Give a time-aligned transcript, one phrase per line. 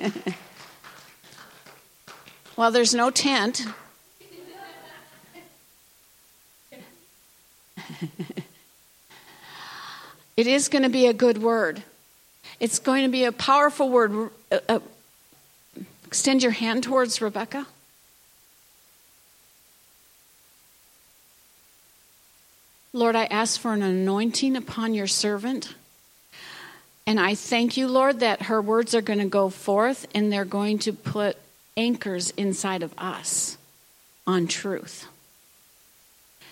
[2.56, 3.66] well, there's no tent.
[10.36, 11.82] it is going to be a good word.
[12.58, 14.30] It's going to be a powerful word.
[14.50, 14.80] Uh, uh,
[16.06, 17.66] extend your hand towards Rebecca.
[22.92, 25.74] Lord, I ask for an anointing upon your servant.
[27.06, 30.44] And I thank you, Lord, that her words are going to go forth and they're
[30.44, 31.36] going to put
[31.76, 33.56] anchors inside of us
[34.26, 35.06] on truth.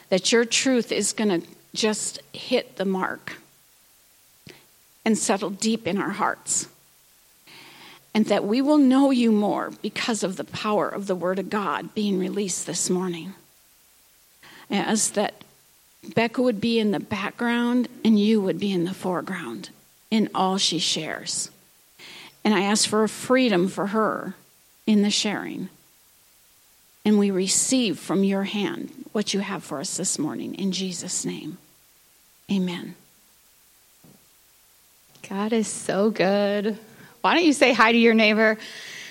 [0.09, 3.35] That your truth is going to just hit the mark
[5.05, 6.67] and settle deep in our hearts.
[8.15, 11.51] And that we will know you more because of the power of the Word of
[11.51, 13.35] God being released this morning.
[14.71, 15.45] As that
[16.15, 19.71] Becca would be in the background and you would be in the foreground
[20.11, 21.51] in all she shares.
[22.45, 24.35] And I ask for a freedom for her
[24.87, 25.69] in the sharing.
[27.05, 30.55] And we receive from your hand what you have for us this morning.
[30.55, 31.59] In Jesus' name,
[32.51, 32.95] amen.
[35.29, 36.79] God is so good.
[37.21, 38.59] Why don't you say hi to your neighbor?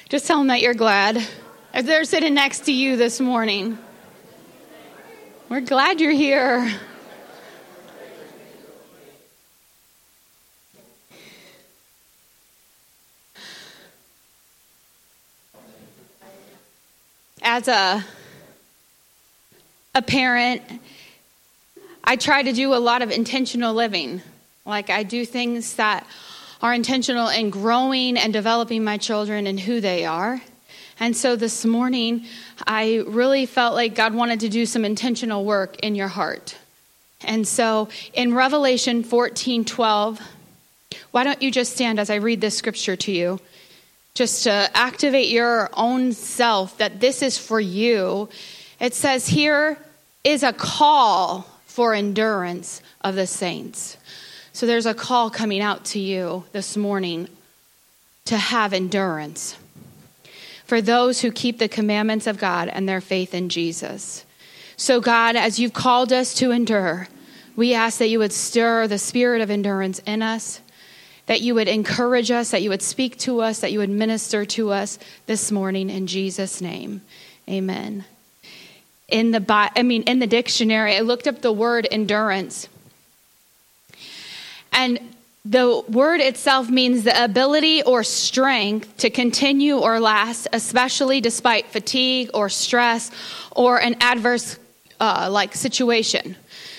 [0.09, 1.17] Just tell them that you're glad.
[1.73, 3.77] If they're sitting next to you this morning.
[5.49, 6.73] We're glad you're here.
[17.49, 18.03] As a
[19.95, 20.61] a parent,
[22.03, 24.21] I try to do a lot of intentional living.
[24.65, 26.05] Like I do things that
[26.61, 30.41] are intentional in growing and developing my children and who they are.
[30.99, 32.25] And so this morning,
[32.67, 36.57] I really felt like God wanted to do some intentional work in your heart.
[37.21, 40.19] And so in Revelation 14 12,
[41.11, 43.39] why don't you just stand as I read this scripture to you?
[44.17, 48.29] Just to activate your own self that this is for you.
[48.79, 49.77] It says, Here
[50.23, 53.95] is a call for endurance of the saints.
[54.53, 57.27] So there's a call coming out to you this morning
[58.25, 59.55] to have endurance
[60.65, 64.25] for those who keep the commandments of God and their faith in Jesus.
[64.77, 67.07] So, God, as you've called us to endure,
[67.55, 70.59] we ask that you would stir the spirit of endurance in us,
[71.27, 74.45] that you would encourage us, that you would speak to us, that you would minister
[74.45, 77.01] to us this morning in Jesus' name.
[77.47, 78.05] Amen.
[79.07, 82.67] In the I mean in the dictionary, I looked up the word endurance.
[84.73, 84.99] And
[85.43, 92.29] the word itself means the ability or strength to continue or last, especially despite fatigue
[92.33, 93.11] or stress
[93.51, 94.59] or an adverse
[94.99, 96.35] uh, like situation.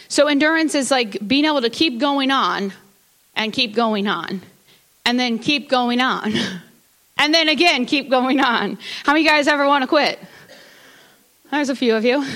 [0.08, 2.72] So endurance is like being able to keep going on
[3.38, 4.43] and keep going on
[5.06, 6.34] and then keep going on
[7.19, 8.76] and then again keep going on.
[9.04, 10.19] How many guys ever want to quit?
[11.50, 12.26] There's a few of you.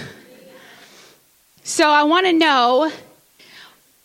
[1.65, 2.91] So I want to know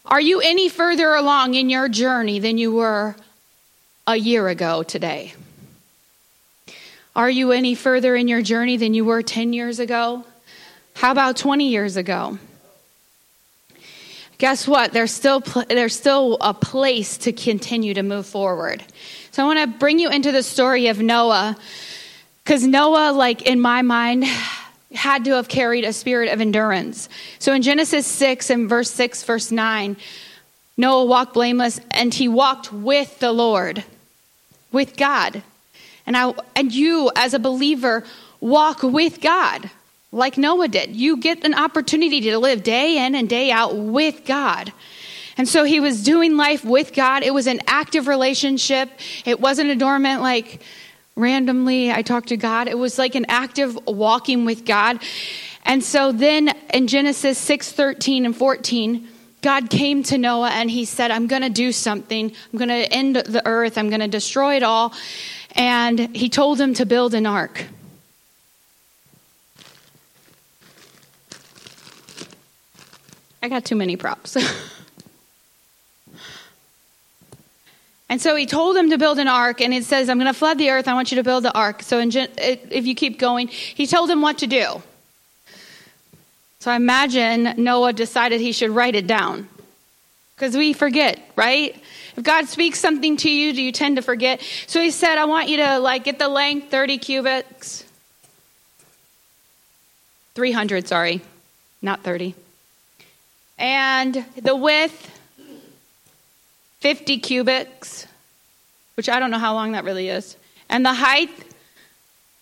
[0.05, 3.15] are you any further along in your journey than you were
[4.05, 5.33] a year ago today?
[7.15, 10.23] Are you any further in your journey than you were 10 years ago?
[10.93, 12.37] How about 20 years ago?
[14.37, 14.93] Guess what?
[14.93, 18.83] There's still, there's still a place to continue to move forward.
[19.31, 21.57] So I want to bring you into the story of Noah,
[22.43, 24.25] because Noah, like in my mind,
[24.93, 27.09] had to have carried a spirit of endurance.
[27.39, 29.97] So in Genesis 6 and verse 6, verse 9,
[30.77, 33.83] Noah walked blameless and he walked with the Lord,
[34.71, 35.41] with God.
[36.05, 38.03] And, I, and you, as a believer,
[38.39, 39.71] walk with God
[40.11, 40.95] like Noah did.
[40.95, 44.71] You get an opportunity to live day in and day out with God.
[45.37, 47.23] And so he was doing life with God.
[47.23, 48.89] It was an active relationship.
[49.25, 50.61] It wasn't a dormant, like,
[51.15, 52.67] randomly I talked to God.
[52.67, 54.99] It was like an active walking with God.
[55.63, 59.07] And so then in Genesis 6 13 and 14,
[59.41, 62.31] God came to Noah and he said, I'm going to do something.
[62.51, 63.77] I'm going to end the earth.
[63.77, 64.93] I'm going to destroy it all.
[65.51, 67.65] And he told him to build an ark.
[73.41, 74.37] I got too many props.
[78.09, 80.37] And so he told him to build an ark, and it says, I'm going to
[80.37, 80.87] flood the earth.
[80.87, 81.83] I want you to build the ark.
[81.83, 84.81] So if you keep going, he told him what to do.
[86.59, 89.49] So I imagine Noah decided he should write it down.
[90.35, 91.75] Because we forget, right?
[92.15, 94.41] If God speaks something to you, do you tend to forget?
[94.67, 97.83] So he said, I want you to like get the length 30 cubits.
[100.35, 101.21] 300, sorry,
[101.81, 102.35] not 30.
[103.57, 105.11] And the width
[106.79, 108.07] 50 cubits,
[108.95, 110.37] which I don't know how long that really is,
[110.69, 111.29] And the height,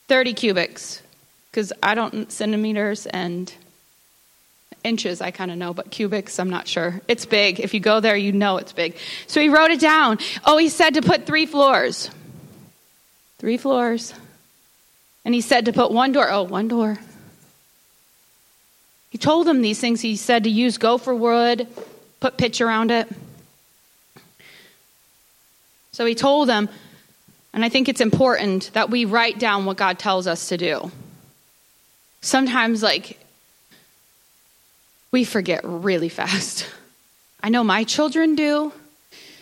[0.08, 1.02] 30 cubics.
[1.52, 3.54] Because I don't, centimeters and
[4.84, 7.02] inches, I kind of know, but cubics, I'm not sure.
[7.08, 7.60] It's big.
[7.60, 8.98] If you go there, you know it's big.
[9.28, 10.20] So he wrote it down.
[10.46, 12.10] Oh, he said to put three floors.
[13.40, 14.14] Three floors.
[15.24, 16.30] And he said to put one door.
[16.30, 17.00] Oh, one door.
[19.16, 20.02] He told him these things.
[20.02, 21.70] He said to use gopher wood,
[22.20, 23.08] put pitch around it.
[25.94, 26.68] So he told them,
[27.54, 30.92] and I think it's important that we write down what God tells us to do.
[32.20, 33.18] Sometimes, like,
[35.12, 36.68] we forget really fast.
[37.42, 38.74] I know my children do,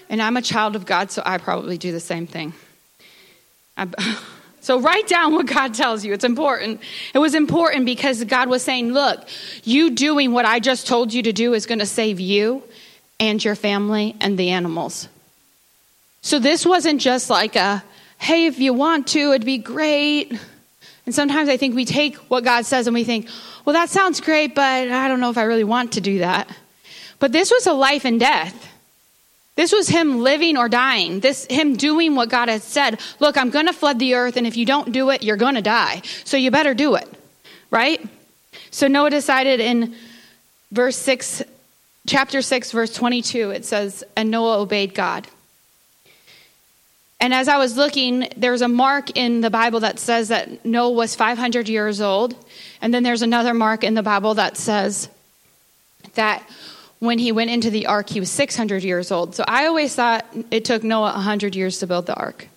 [0.08, 2.54] and I'm a child of God, so I probably do the same thing.
[3.76, 3.88] I,
[4.64, 6.14] so write down what God tells you.
[6.14, 6.80] It's important.
[7.14, 9.28] It was important because God was saying, look,
[9.66, 12.64] you doing what I just told you to do is going to save you
[13.20, 15.10] and your family and the animals.
[16.22, 17.84] So this wasn't just like a,
[18.18, 20.32] hey, if you want to, it'd be great.
[21.06, 23.28] And sometimes I think we take what God says and we think,
[23.66, 26.48] well, that sounds great, but I don't know if I really want to do that.
[27.20, 28.73] But this was a life and death.
[29.56, 31.20] This was him living or dying.
[31.20, 33.00] This him doing what God had said.
[33.20, 35.56] Look, I'm going to flood the earth and if you don't do it, you're going
[35.56, 36.02] to die.
[36.24, 37.08] So you better do it.
[37.70, 38.04] Right?
[38.72, 39.96] So Noah decided in
[40.72, 41.44] verse 6
[42.06, 45.28] chapter 6 verse 22 it says and Noah obeyed God.
[47.24, 50.92] And as I was looking, there's a mark in the Bible that says that Noah
[50.92, 52.36] was 500 years old.
[52.82, 55.08] And then there's another mark in the Bible that says
[56.16, 56.44] that
[57.04, 59.36] when he went into the ark, he was 600 years old.
[59.36, 62.48] So I always thought it took Noah 100 years to build the ark.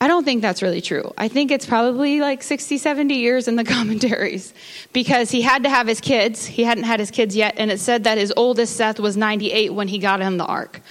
[0.00, 1.12] I don't think that's really true.
[1.18, 4.54] I think it's probably like 60, 70 years in the commentaries
[4.92, 6.46] because he had to have his kids.
[6.46, 7.54] He hadn't had his kids yet.
[7.56, 10.82] And it said that his oldest Seth was 98 when he got in the ark.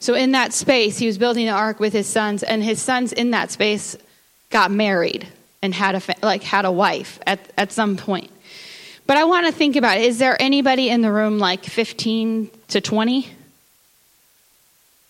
[0.00, 3.12] So in that space, he was building the ark with his sons, and his sons
[3.12, 3.96] in that space
[4.50, 5.28] got married
[5.62, 8.30] and had a like had a wife at at some point.
[9.06, 10.04] But I want to think about it.
[10.04, 13.28] Is there anybody in the room like 15 to 20?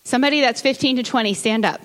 [0.05, 1.81] Somebody that's 15 to 20, stand up.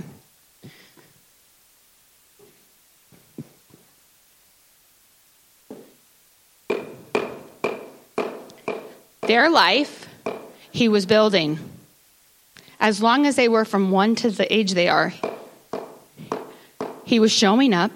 [9.22, 10.08] Their life,
[10.72, 11.60] he was building
[12.82, 15.14] as long as they were from one to the age they are,
[17.06, 17.92] he was showing up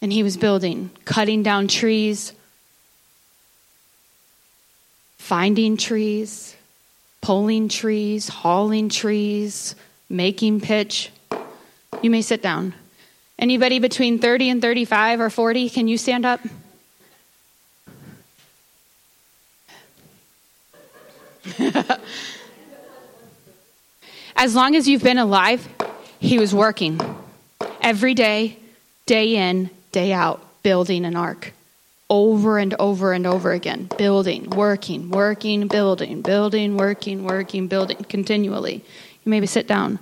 [0.00, 2.32] and he was building, cutting down trees,
[5.24, 6.54] finding trees,
[7.22, 9.74] pulling trees, hauling trees,
[10.10, 11.10] making pitch.
[12.02, 12.74] You may sit down.
[13.38, 16.40] Anybody between 30 and 35 or 40, can you stand up?
[24.36, 25.66] As long as you've been alive,
[26.20, 27.00] he was working
[27.80, 28.58] every day,
[29.06, 31.54] day in, day out, building an ark
[32.10, 33.88] over and over and over again.
[33.96, 38.84] Building, working, working, building, building, working, working, building continually.
[39.24, 39.98] You maybe sit down.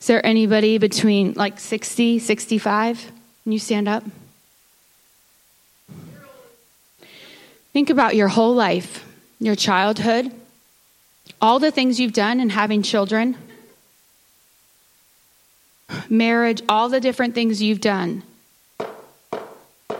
[0.00, 3.10] Is there anybody between like 60, 65?
[3.42, 4.04] Can you stand up?
[7.72, 9.04] Think about your whole life,
[9.40, 10.30] your childhood,
[11.40, 13.36] all the things you've done and having children,
[16.08, 18.22] marriage, all the different things you've done.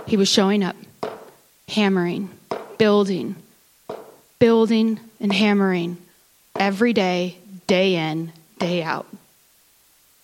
[0.06, 0.76] He was showing up,
[1.68, 2.30] hammering,
[2.78, 3.36] building,
[4.38, 5.96] building, and hammering
[6.56, 9.06] every day, day in, day out,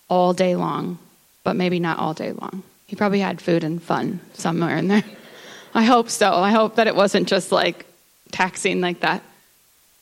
[0.09, 0.99] all day long,
[1.43, 2.63] but maybe not all day long.
[2.87, 5.03] He probably had food and fun somewhere in there.
[5.73, 6.33] I hope so.
[6.33, 7.85] I hope that it wasn't just like
[8.31, 9.23] taxing like that.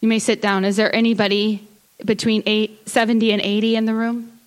[0.02, 0.66] You may sit down.
[0.66, 1.68] Is there anybody
[2.04, 4.39] between eight, 70 and 80 in the room?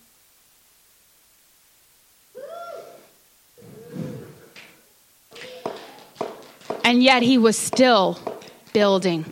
[6.85, 8.19] And yet he was still
[8.73, 9.25] building,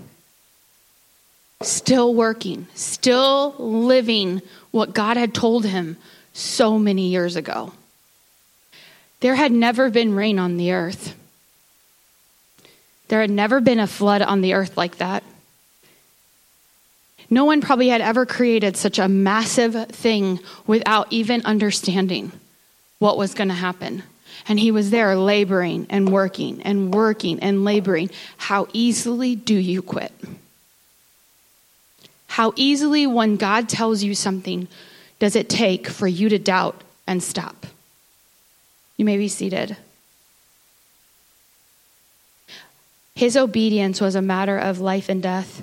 [1.62, 5.96] still working, still living what God had told him
[6.32, 7.72] so many years ago.
[9.20, 11.14] There had never been rain on the earth.
[13.08, 15.24] There had never been a flood on the earth like that.
[17.28, 22.32] No one probably had ever created such a massive thing without even understanding
[22.98, 24.02] what was going to happen.
[24.48, 28.10] And he was there laboring and working and working and laboring.
[28.36, 30.12] How easily do you quit?
[32.26, 34.68] How easily, when God tells you something,
[35.18, 37.66] does it take for you to doubt and stop?
[38.96, 39.76] You may be seated.
[43.14, 45.62] His obedience was a matter of life and death.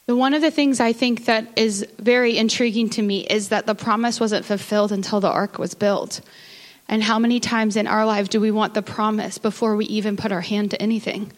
[0.17, 3.75] one of the things I think that is very intriguing to me is that the
[3.75, 6.21] promise wasn't fulfilled until the ark was built.
[6.87, 10.17] And how many times in our life do we want the promise before we even
[10.17, 11.31] put our hand to anything?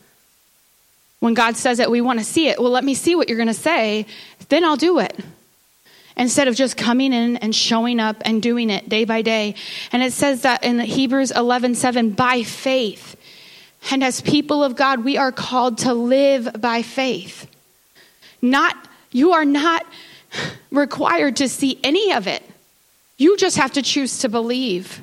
[1.20, 2.60] When God says it, we want to see it.
[2.60, 4.06] Well, let me see what you're going to say,
[4.50, 5.18] then I'll do it.
[6.18, 9.56] Instead of just coming in and showing up and doing it day by day.
[9.92, 13.15] And it says that in Hebrews 11 7, by faith.
[13.92, 17.48] And as people of God, we are called to live by faith.
[18.43, 18.75] Not,
[19.12, 19.85] you are not
[20.69, 22.43] required to see any of it.
[23.17, 25.01] You just have to choose to believe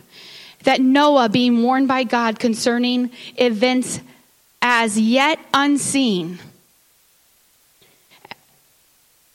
[0.65, 4.01] that Noah, being warned by God concerning events
[4.61, 6.39] as yet unseen,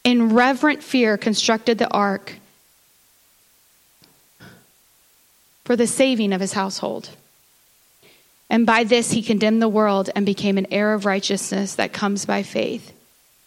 [0.04, 2.36] in reverent fear constructed the ark
[5.64, 7.10] for the saving of his household.
[8.52, 12.26] And by this he condemned the world and became an heir of righteousness that comes
[12.26, 12.95] by faith.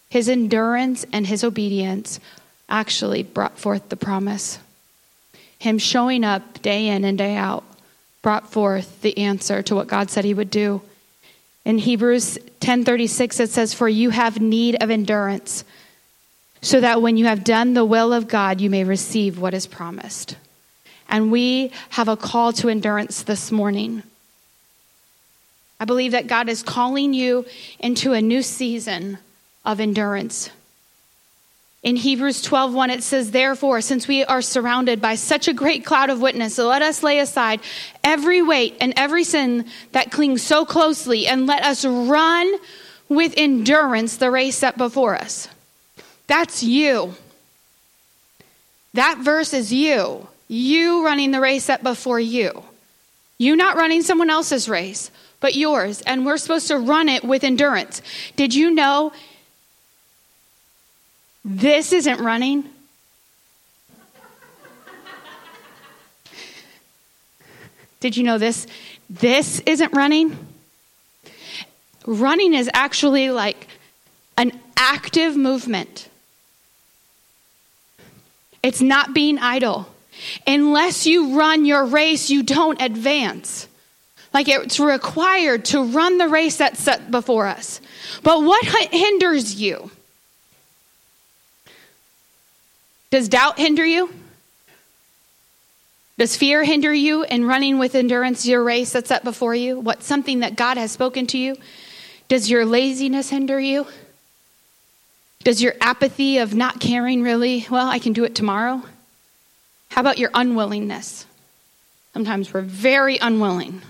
[0.09, 2.19] His endurance and his obedience
[2.67, 4.59] actually brought forth the promise.
[5.59, 7.63] Him showing up day in and day out
[8.21, 10.81] brought forth the answer to what God said he would do.
[11.63, 15.63] In Hebrews 10:36 it says for you have need of endurance
[16.61, 19.67] so that when you have done the will of God you may receive what is
[19.67, 20.35] promised.
[21.07, 24.03] And we have a call to endurance this morning.
[25.79, 27.45] I believe that God is calling you
[27.79, 29.17] into a new season
[29.65, 30.49] of endurance.
[31.81, 36.09] In Hebrews 12:1 it says therefore since we are surrounded by such a great cloud
[36.09, 37.61] of witnesses let us lay aside
[38.03, 42.53] every weight and every sin that clings so closely and let us run
[43.07, 45.47] with endurance the race set before us.
[46.27, 47.15] That's you.
[48.93, 50.27] That verse is you.
[50.47, 52.63] You running the race set before you.
[53.37, 56.01] You not running someone else's race, but yours.
[56.01, 58.01] And we're supposed to run it with endurance.
[58.35, 59.11] Did you know
[61.43, 62.69] this isn't running.
[67.99, 68.65] Did you know this?
[69.09, 70.37] This isn't running.
[72.05, 73.67] Running is actually like
[74.37, 76.09] an active movement.
[78.63, 79.87] It's not being idle.
[80.47, 83.67] Unless you run your race, you don't advance.
[84.33, 87.81] Like it's required to run the race that's set before us.
[88.23, 89.91] But what hinders you?
[93.11, 94.13] Does doubt hinder you?
[96.17, 99.79] Does fear hinder you in running with endurance your race that's set before you?
[99.79, 101.55] What's something that God has spoken to you?
[102.27, 103.87] Does your laziness hinder you?
[105.43, 108.83] Does your apathy of not caring really, well, I can do it tomorrow?
[109.89, 111.25] How about your unwillingness?
[112.13, 113.81] Sometimes we're very unwilling.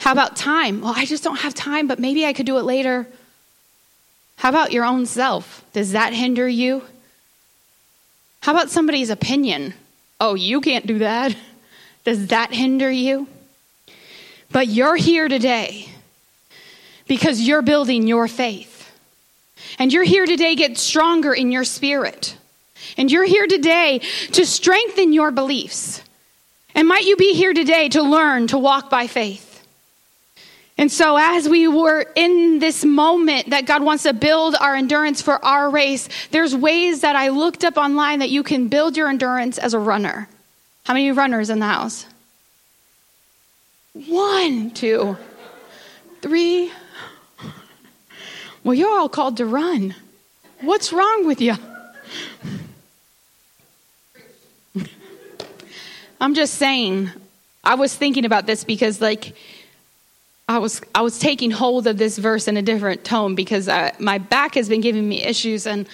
[0.00, 0.80] How about time?
[0.80, 3.06] Well, I just don't have time, but maybe I could do it later.
[4.36, 5.64] How about your own self?
[5.72, 6.82] Does that hinder you?
[8.40, 9.74] How about somebody's opinion?
[10.20, 11.36] Oh, you can't do that.
[12.04, 13.26] Does that hinder you?
[14.52, 15.88] But you're here today
[17.06, 18.90] because you're building your faith.
[19.78, 22.36] And you're here today to get stronger in your spirit.
[22.96, 24.00] And you're here today
[24.32, 26.02] to strengthen your beliefs.
[26.74, 29.49] And might you be here today to learn to walk by faith?
[30.80, 35.20] And so, as we were in this moment that God wants to build our endurance
[35.20, 39.10] for our race, there's ways that I looked up online that you can build your
[39.10, 40.26] endurance as a runner.
[40.84, 42.06] How many runners in the house?
[43.92, 45.18] One, two,
[46.22, 46.72] three.
[48.64, 49.94] Well, you're all called to run.
[50.62, 51.56] What's wrong with you?
[56.22, 57.10] I'm just saying,
[57.62, 59.34] I was thinking about this because, like,
[60.50, 63.92] I was I was taking hold of this verse in a different tone because I,
[64.00, 65.88] my back has been giving me issues and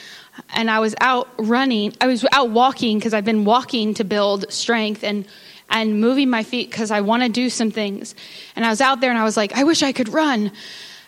[0.54, 1.92] and I was out running.
[2.00, 5.26] I was out walking because I've been walking to build strength and
[5.68, 8.14] and moving my feet because I want to do some things.
[8.54, 10.50] And I was out there and I was like, I wish I could run.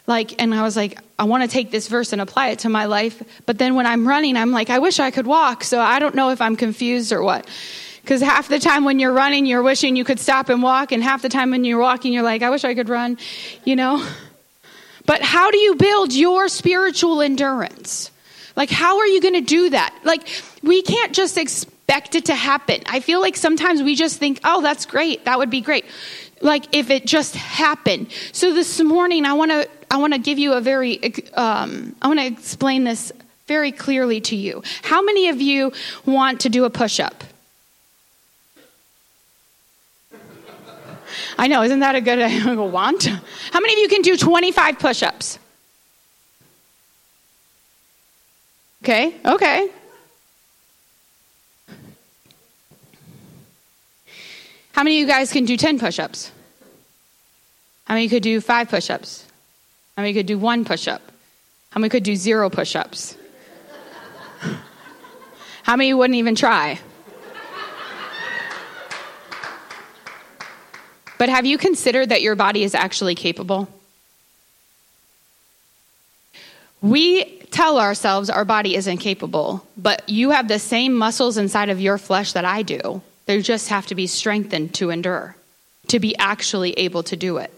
[0.07, 2.69] Like and I was like, I want to take this verse and apply it to
[2.69, 3.23] my life.
[3.47, 5.65] But then when I'm running, I'm like, I wish I could walk.
[5.65, 7.49] So I don't know if I'm confused or what.
[8.09, 11.03] Because half the time when you're running, you're wishing you could stop and walk, and
[11.03, 13.19] half the time when you're walking, you're like, I wish I could run,
[13.67, 14.03] you know?
[15.05, 18.11] But how do you build your spiritual endurance?
[18.57, 19.95] Like, how are you going to do that?
[20.05, 20.27] Like,
[20.63, 22.81] we can't just expect it to happen.
[22.87, 25.27] I feel like sometimes we just think, oh, that's great.
[25.27, 25.85] That would be great.
[26.41, 28.11] Like, if it just happened.
[28.33, 29.69] So this morning, I want to.
[29.91, 33.13] I want to give you a very, um, I want to explain this
[33.47, 34.63] very clearly to you.
[34.83, 35.73] How many of you
[36.07, 37.25] want to do a push up?
[41.39, 42.19] I know, isn't that a good
[42.73, 43.05] want?
[43.05, 45.39] How many of you can do 25 push ups?
[48.83, 49.71] Okay, okay.
[54.73, 56.31] How many of you guys can do 10 push ups?
[57.85, 59.27] How many could do five push ups?
[59.97, 61.03] How many could do one push up?
[61.71, 63.17] How many could do zero push ups?
[65.65, 66.79] How many wouldn't even try?
[71.19, 73.69] But have you considered that your body is actually capable?
[76.81, 81.81] We tell ourselves our body isn't capable, but you have the same muscles inside of
[81.81, 83.03] your flesh that I do.
[83.27, 85.37] They just have to be strengthened to endure,
[85.89, 87.53] to be actually able to do it.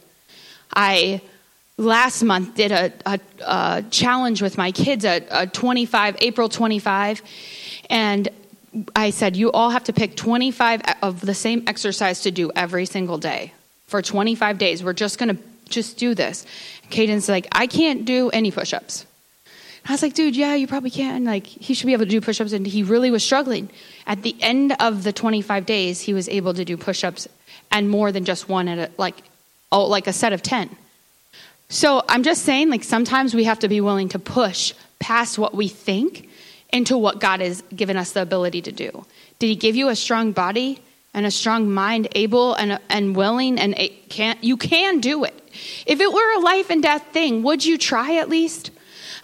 [0.74, 1.20] I
[1.76, 7.22] last month did a, a, a challenge with my kids, a, a 25, April 25,
[7.90, 8.28] and
[8.94, 12.86] I said, you all have to pick 25 of the same exercise to do every
[12.86, 13.52] single day
[13.86, 14.84] for 25 days.
[14.84, 16.46] We're just going to just do this.
[16.90, 19.06] Caden's like, I can't do any push ups.
[19.88, 21.24] I was like, dude, yeah, you probably can.
[21.24, 22.52] Like, he should be able to do push ups.
[22.52, 23.70] And he really was struggling.
[24.06, 27.26] At the end of the 25 days, he was able to do push ups
[27.72, 29.16] and more than just one at a, like,
[29.72, 30.76] oh, like a set of 10.
[31.68, 35.54] So I'm just saying, like, sometimes we have to be willing to push past what
[35.54, 36.28] we think
[36.72, 39.04] into what God has given us the ability to do.
[39.38, 40.80] Did He give you a strong body
[41.12, 43.74] and a strong mind, able and, and willing, and
[44.08, 45.34] can, you can do it?
[45.86, 48.70] If it were a life and death thing, would you try at least?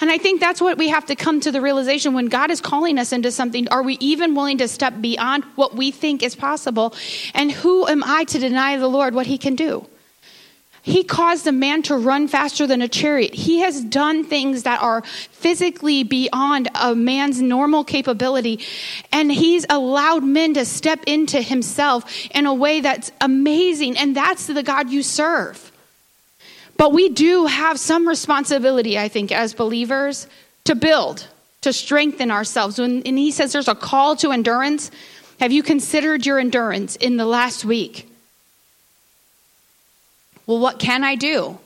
[0.01, 2.61] And I think that's what we have to come to the realization when God is
[2.61, 3.69] calling us into something.
[3.69, 6.95] Are we even willing to step beyond what we think is possible?
[7.35, 9.87] And who am I to deny the Lord what he can do?
[10.87, 13.35] He caused a man to run faster than a chariot.
[13.35, 18.61] He has done things that are physically beyond a man's normal capability.
[19.11, 23.99] And he's allowed men to step into himself in a way that's amazing.
[23.99, 25.73] And that's the God you serve.
[26.77, 30.29] But we do have some responsibility, I think, as believers
[30.67, 31.27] to build,
[31.63, 32.79] to strengthen ourselves.
[32.79, 34.93] When, and he says there's a call to endurance.
[35.41, 38.09] Have you considered your endurance in the last week?
[40.47, 41.59] Well, what can I do?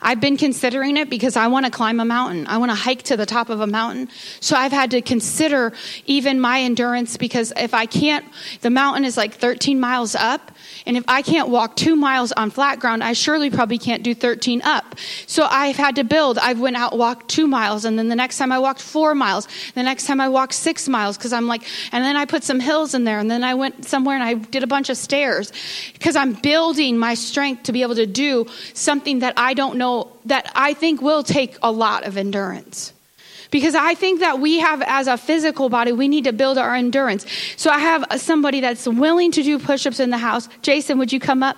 [0.00, 2.46] I've been considering it because I want to climb a mountain.
[2.46, 4.08] I want to hike to the top of a mountain.
[4.40, 5.72] So I've had to consider
[6.06, 8.24] even my endurance because if I can't,
[8.60, 10.52] the mountain is like 13 miles up.
[10.86, 14.14] And if I can't walk two miles on flat ground, I surely probably can't do
[14.14, 14.94] 13 up.
[15.26, 16.38] So I've had to build.
[16.38, 19.48] I've went out, walked two miles, and then the next time I walked four miles.
[19.74, 22.60] The next time I walked six miles because I'm like, and then I put some
[22.60, 25.52] hills in there, and then I went somewhere and I did a bunch of stairs
[25.92, 29.87] because I'm building my strength to be able to do something that I don't know
[30.24, 32.92] that I think will take a lot of endurance.
[33.50, 36.74] Because I think that we have, as a physical body, we need to build our
[36.74, 37.24] endurance.
[37.56, 40.48] So I have somebody that's willing to do push ups in the house.
[40.60, 41.56] Jason, would you come up?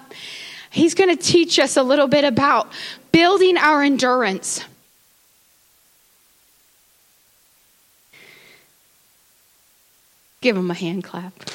[0.71, 2.73] He's going to teach us a little bit about
[3.11, 4.65] building our endurance.
[10.41, 11.33] Give him a hand clap.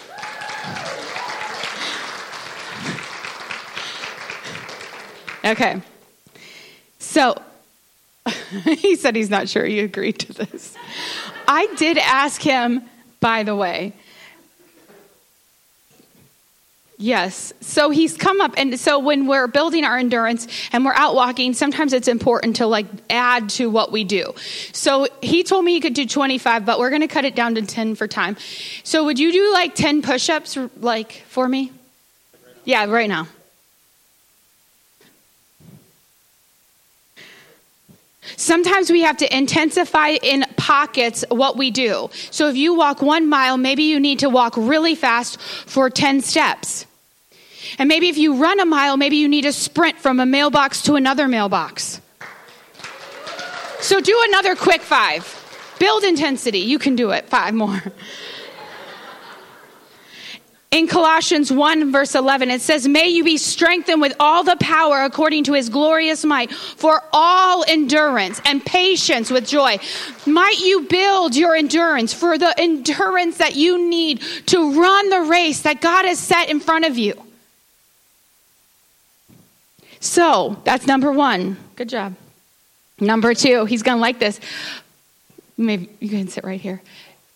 [5.46, 5.80] Okay.
[7.16, 7.42] So,
[8.66, 10.76] he said he's not sure he agreed to this.
[11.48, 12.82] I did ask him,
[13.22, 13.94] by the way.
[16.98, 17.54] Yes.
[17.62, 21.54] So he's come up and so when we're building our endurance and we're out walking,
[21.54, 24.34] sometimes it's important to like add to what we do.
[24.74, 27.56] So he told me he could do 25, but we're going to cut it down
[27.56, 28.36] to 10 for time.
[28.84, 31.72] So would you do like 10 push-ups like for me?
[32.66, 33.30] Yeah, right now.
[38.38, 42.10] Sometimes we have to intensify in pockets what we do.
[42.32, 46.22] So if you walk one mile, maybe you need to walk really fast for 10
[46.22, 46.86] steps.
[47.78, 50.82] And maybe if you run a mile, maybe you need to sprint from a mailbox
[50.84, 52.02] to another mailbox.
[53.82, 55.42] So do another quick five.
[55.80, 56.60] Build intensity.
[56.60, 57.30] You can do it.
[57.30, 57.82] Five more.
[60.76, 65.04] In Colossians 1, verse 11, it says, May you be strengthened with all the power
[65.04, 69.78] according to his glorious might for all endurance and patience with joy.
[70.26, 75.62] Might you build your endurance for the endurance that you need to run the race
[75.62, 77.24] that God has set in front of you.
[80.02, 81.56] So that's number one.
[81.78, 82.16] Good job.
[83.00, 84.42] Number two, he's going to like this.
[85.56, 86.82] Maybe you can sit right here.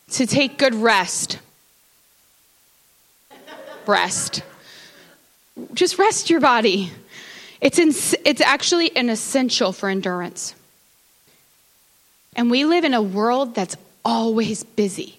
[0.10, 1.39] To take good rest
[3.89, 4.43] rest.
[5.73, 6.91] Just rest your body.
[7.60, 7.89] It's, in,
[8.25, 10.56] it's actually an essential for endurance.
[12.36, 13.75] And we live in a world that's
[14.06, 15.18] always busy.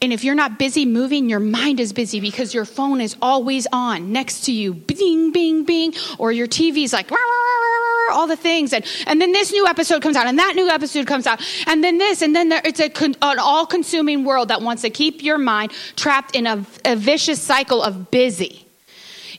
[0.00, 3.66] And if you're not busy moving, your mind is busy because your phone is always
[3.72, 8.26] on next to you, bing, bing, bing, or your TV's like, rah, rah, rah, all
[8.28, 8.72] the things?
[8.72, 11.82] And, and then this new episode comes out, and that new episode comes out, and
[11.82, 15.22] then this, and then there, it's a, an all consuming world that wants to keep
[15.22, 18.67] your mind trapped in a, a vicious cycle of busy.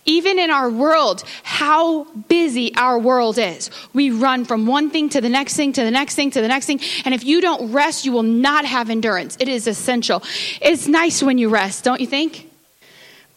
[0.09, 3.69] Even in our world, how busy our world is.
[3.93, 6.47] We run from one thing to the next thing, to the next thing, to the
[6.47, 6.79] next thing.
[7.05, 9.37] And if you don't rest, you will not have endurance.
[9.39, 10.23] It is essential.
[10.61, 12.49] It's nice when you rest, don't you think?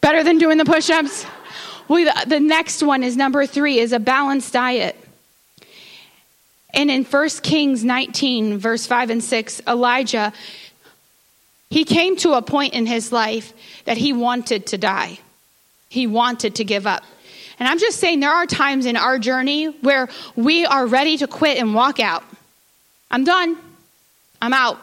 [0.01, 1.27] Better than doing the push ups?
[1.89, 4.97] The next one is number three is a balanced diet.
[6.73, 10.33] And in 1 Kings 19, verse 5 and 6, Elijah,
[11.69, 13.53] he came to a point in his life
[13.85, 15.19] that he wanted to die.
[15.93, 17.03] He wanted to give up.
[17.59, 21.27] And I'm just saying, there are times in our journey where we are ready to
[21.27, 22.25] quit and walk out.
[23.11, 23.59] I'm done.
[24.41, 24.79] I'm out.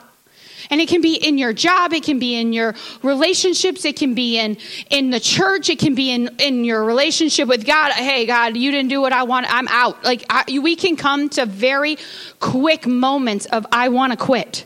[0.69, 4.13] And it can be in your job, it can be in your relationships, it can
[4.13, 4.57] be in,
[4.91, 7.91] in the church, it can be in, in your relationship with God.
[7.93, 10.03] Hey, God, you didn't do what I want, I'm out.
[10.03, 11.97] Like, I, we can come to very
[12.39, 14.65] quick moments of, I want to quit.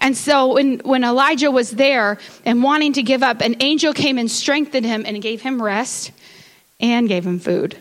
[0.00, 4.18] And so when, when Elijah was there and wanting to give up, an angel came
[4.18, 6.10] and strengthened him and gave him rest
[6.80, 7.76] and gave him food.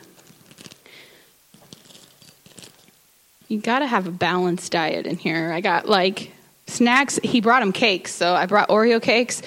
[3.47, 5.51] You got to have a balanced diet in here.
[5.51, 6.33] I got like
[6.67, 7.19] snacks.
[7.23, 9.41] He brought him cakes, so I brought Oreo cakes,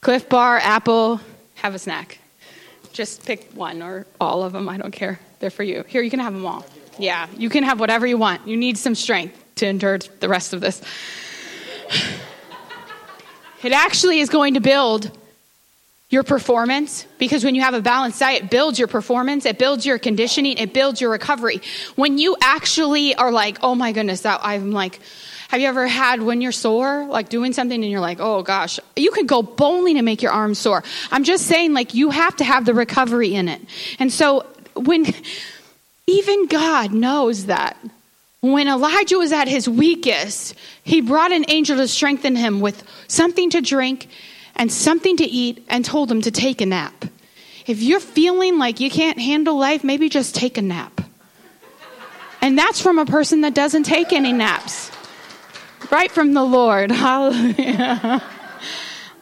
[0.00, 1.20] Clif Bar, apple.
[1.56, 2.18] Have a snack.
[2.92, 4.68] Just pick one or all of them.
[4.68, 5.20] I don't care.
[5.40, 5.84] They're for you.
[5.88, 6.64] Here, you can have them all.
[6.98, 8.46] Yeah, you can have whatever you want.
[8.46, 10.80] You need some strength to endure the rest of this.
[13.62, 15.10] It actually is going to build
[16.10, 19.84] your performance because when you have a balanced diet it builds your performance it builds
[19.84, 21.60] your conditioning it builds your recovery.
[21.96, 25.00] When you actually are like oh my goodness that i'm like
[25.48, 28.80] have you ever had when you're sore like doing something and you're like oh gosh
[28.96, 30.82] you can go bowling and make your arms sore.
[31.10, 33.60] I'm just saying like you have to have the recovery in it.
[33.98, 34.46] And so
[34.76, 35.04] when
[36.06, 37.76] even god knows that
[38.52, 43.50] when Elijah was at his weakest, he brought an angel to strengthen him with something
[43.50, 44.08] to drink
[44.54, 47.04] and something to eat and told him to take a nap.
[47.66, 51.00] If you're feeling like you can't handle life, maybe just take a nap.
[52.40, 54.90] And that's from a person that doesn't take any naps.
[55.90, 56.90] Right from the Lord.
[56.92, 58.22] Hallelujah.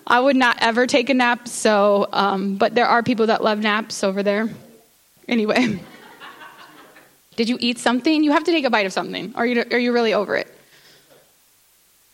[0.06, 3.58] I would not ever take a nap, so, um, but there are people that love
[3.58, 4.48] naps over there.
[5.26, 5.80] Anyway.
[7.36, 8.24] Did you eat something?
[8.24, 9.32] You have to take a bite of something.
[9.36, 10.52] Are you, are you really over it?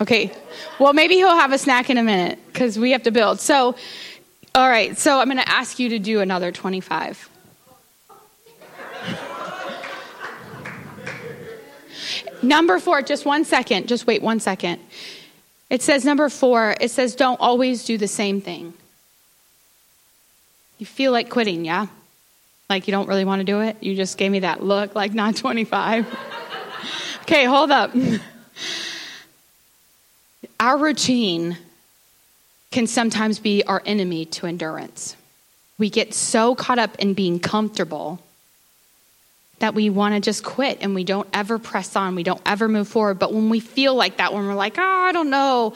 [0.00, 0.32] Okay.
[0.80, 3.38] Well, maybe he'll have a snack in a minute because we have to build.
[3.38, 3.76] So,
[4.54, 4.98] all right.
[4.98, 7.30] So I'm going to ask you to do another 25.
[12.42, 13.87] number four, just one second.
[13.87, 14.80] Just wait one second.
[15.70, 18.74] It says, number four, it says, don't always do the same thing.
[20.78, 21.87] You feel like quitting, yeah?
[22.72, 23.76] Like you don't really want to do it?
[23.82, 26.06] You just gave me that look like not 25.
[27.20, 27.94] okay, hold up.
[30.58, 31.58] Our routine
[32.70, 35.16] can sometimes be our enemy to endurance.
[35.76, 38.20] We get so caught up in being comfortable
[39.58, 42.68] that we want to just quit and we don't ever press on, we don't ever
[42.68, 43.18] move forward.
[43.18, 45.74] But when we feel like that, when we're like, oh, I don't know,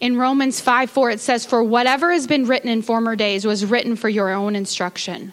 [0.00, 3.64] in Romans 5 4, it says, For whatever has been written in former days was
[3.64, 5.32] written for your own instruction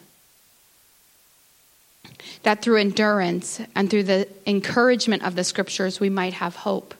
[2.43, 6.93] that through endurance and through the encouragement of the scriptures, we might have hope.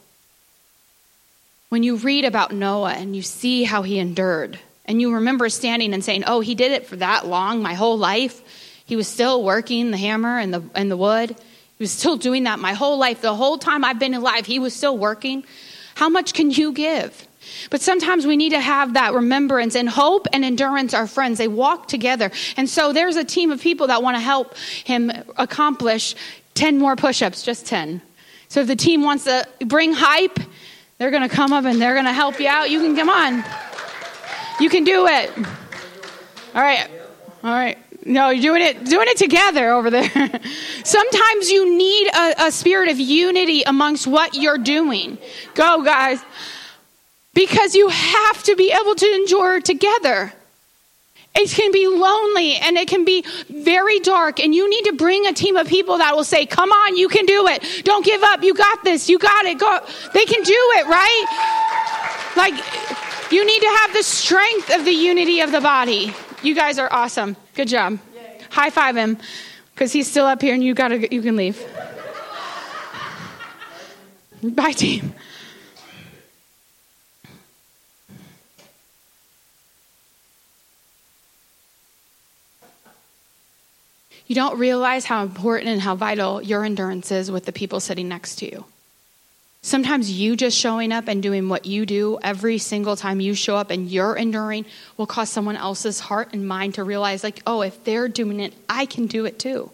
[1.70, 5.94] When you read about Noah and you see how he endured, and you remember standing
[5.94, 8.42] and saying, Oh, he did it for that long, my whole life.
[8.86, 11.30] He was still working the hammer and the, and the wood.
[11.30, 13.22] He was still doing that my whole life.
[13.22, 15.44] The whole time I've been alive, he was still working.
[15.96, 17.28] How much can you give?
[17.70, 21.38] But sometimes we need to have that remembrance and hope and endurance are friends.
[21.38, 22.32] They walk together.
[22.58, 26.16] And so there's a team of people that want to help him accomplish
[26.56, 28.02] 10 more push ups, just 10.
[28.48, 30.40] So if the team wants to bring hype,
[30.98, 32.70] they're going to come up and they're going to help you out.
[32.70, 33.44] You can come on.
[34.60, 35.32] You can do it.
[36.56, 36.88] All right.
[37.44, 37.78] All right.
[38.06, 40.04] No, you're doing it doing it together over there.
[40.84, 45.18] Sometimes you need a, a spirit of unity amongst what you're doing.
[45.56, 46.22] Go, guys
[47.34, 50.34] because you have to be able to endure together.
[51.36, 55.26] It can be lonely and it can be very dark, and you need to bring
[55.26, 57.84] a team of people that will say, Come on, you can do it.
[57.84, 58.44] Don't give up.
[58.44, 59.10] You got this.
[59.10, 59.58] You got it.
[59.58, 59.80] Go.
[60.14, 62.34] They can do it, right?
[62.38, 62.54] Like,
[63.32, 66.14] you need to have the strength of the unity of the body.
[66.44, 67.36] You guys are awesome.
[67.56, 67.98] Good job.
[68.52, 69.18] High five him
[69.74, 71.60] because he's still up here and you, gotta, you can leave.
[74.44, 75.16] Bye, team.
[84.34, 88.10] You don't realize how important and how vital your endurance is with the people sitting
[88.10, 88.66] next to you.
[89.62, 93.56] Sometimes you just showing up and doing what you do every single time you show
[93.56, 94.66] up and you're enduring
[94.98, 98.56] will cause someone else's heart and mind to realize, like, oh, if they're doing it,
[98.68, 99.70] I can do it too.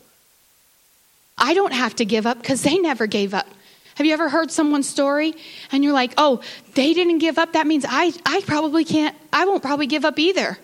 [1.38, 3.48] I don't have to give up because they never gave up.
[3.96, 5.36] Have you ever heard someone's story
[5.72, 6.42] and you're like, oh,
[6.76, 7.54] they didn't give up?
[7.54, 10.58] That means I, I probably can't, I won't probably give up either.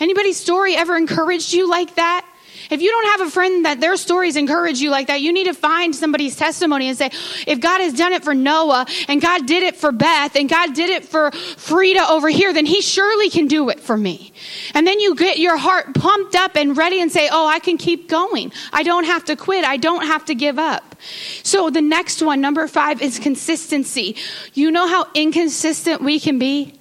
[0.00, 2.24] Anybody's story ever encouraged you like that?
[2.70, 5.44] If you don't have a friend that their stories encourage you like that, you need
[5.44, 7.10] to find somebody's testimony and say,
[7.46, 10.74] if God has done it for Noah and God did it for Beth and God
[10.74, 14.32] did it for Frida over here, then he surely can do it for me.
[14.74, 17.78] And then you get your heart pumped up and ready and say, oh, I can
[17.78, 18.52] keep going.
[18.72, 19.64] I don't have to quit.
[19.64, 20.94] I don't have to give up.
[21.42, 24.16] So the next one, number five, is consistency.
[24.52, 26.74] You know how inconsistent we can be?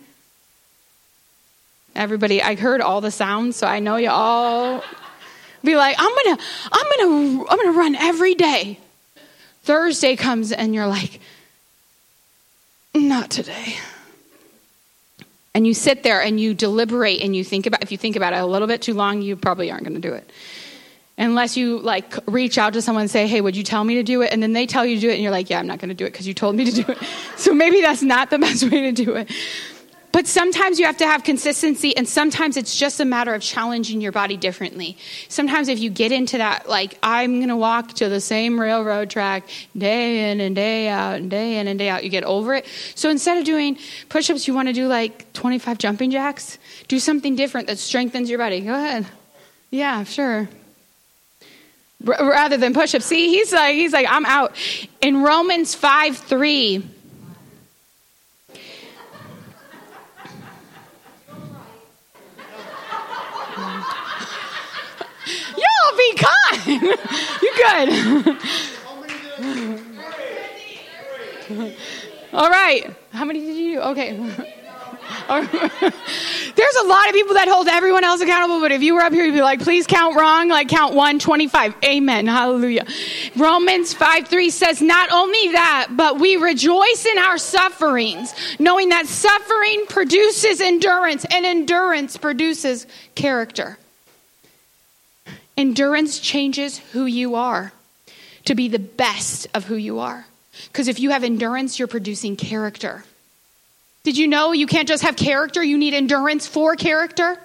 [1.95, 4.83] Everybody, I heard all the sounds, so I know you all
[5.67, 8.79] be like, I'm gonna, I'm gonna, I'm gonna run every day.
[9.63, 11.19] Thursday comes and you're like,
[12.95, 13.75] not today.
[15.53, 18.33] And you sit there and you deliberate and you think about if you think about
[18.33, 20.29] it a little bit too long, you probably aren't to do it.
[21.17, 24.03] Unless you like reach out to someone and say, "Hey, would you tell me to
[24.03, 25.65] do it?" and then they tell you to do it and you're like, "Yeah, I'm
[25.65, 26.97] not to do it because you told me to do it."
[27.37, 29.31] So maybe that's not the best way to do it.
[30.17, 34.01] But sometimes you have to have consistency, and sometimes it's just a matter of challenging
[34.01, 34.97] your body differently.
[35.29, 39.11] Sometimes, if you get into that, like, I'm going to walk to the same railroad
[39.11, 42.55] track day in and day out, and day in and day out, you get over
[42.55, 42.65] it.
[42.95, 43.77] So instead of doing
[44.09, 46.57] push ups, you want to do like 25 jumping jacks?
[46.87, 48.61] Do something different that strengthens your body.
[48.61, 49.05] Go ahead.
[49.69, 50.49] Yeah, sure
[52.03, 53.05] rather than push ups.
[53.05, 54.55] See, he's like, he's like, I'm out.
[55.01, 56.87] In Romans 5 3,
[65.97, 66.81] be kind.
[67.41, 68.37] you good.
[72.33, 72.93] All right.
[73.11, 73.81] How many did you do?
[73.81, 74.17] Okay.
[75.27, 79.13] There's a lot of people that hold everyone else accountable, but if you were up
[79.13, 81.75] here, you'd be like, please count wrong, like count 125.
[81.83, 82.27] Amen.
[82.27, 82.85] Hallelujah.
[83.35, 89.07] Romans 5 3 says, Not only that, but we rejoice in our sufferings, knowing that
[89.07, 93.77] suffering produces endurance, and endurance produces character.
[95.57, 97.73] Endurance changes who you are
[98.45, 100.25] to be the best of who you are.
[100.67, 103.03] Because if you have endurance, you're producing character.
[104.03, 107.37] Did you know you can't just have character, you need endurance for character?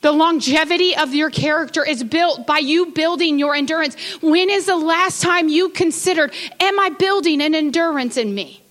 [0.00, 3.96] The longevity of your character is built by you building your endurance.
[4.20, 8.63] When is the last time you considered, Am I building an endurance in me?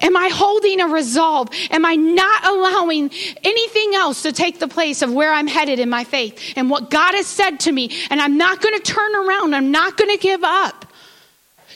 [0.00, 1.48] Am I holding a resolve?
[1.70, 3.10] Am I not allowing
[3.42, 6.90] anything else to take the place of where I'm headed in my faith and what
[6.90, 7.90] God has said to me?
[8.10, 9.54] And I'm not going to turn around.
[9.54, 10.86] I'm not going to give up.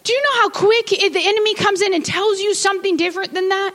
[0.03, 3.49] Do you know how quick the enemy comes in and tells you something different than
[3.49, 3.75] that?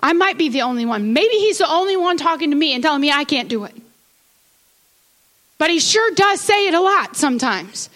[0.00, 1.12] I might be the only one.
[1.12, 3.74] Maybe he's the only one talking to me and telling me I can't do it.
[5.58, 7.88] But he sure does say it a lot sometimes.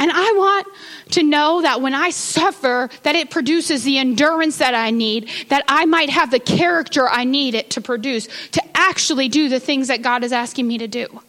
[0.00, 0.66] And I want
[1.10, 5.62] to know that when I suffer, that it produces the endurance that I need, that
[5.68, 9.88] I might have the character I need it to produce, to actually do the things
[9.88, 11.20] that God is asking me to do.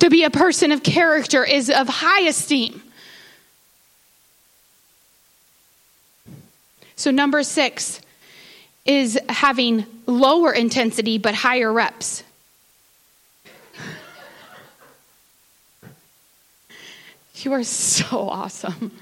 [0.00, 2.82] To be a person of character is of high esteem.
[6.94, 8.02] So, number six
[8.84, 12.22] is having lower intensity but higher reps.
[17.38, 18.92] You are so awesome.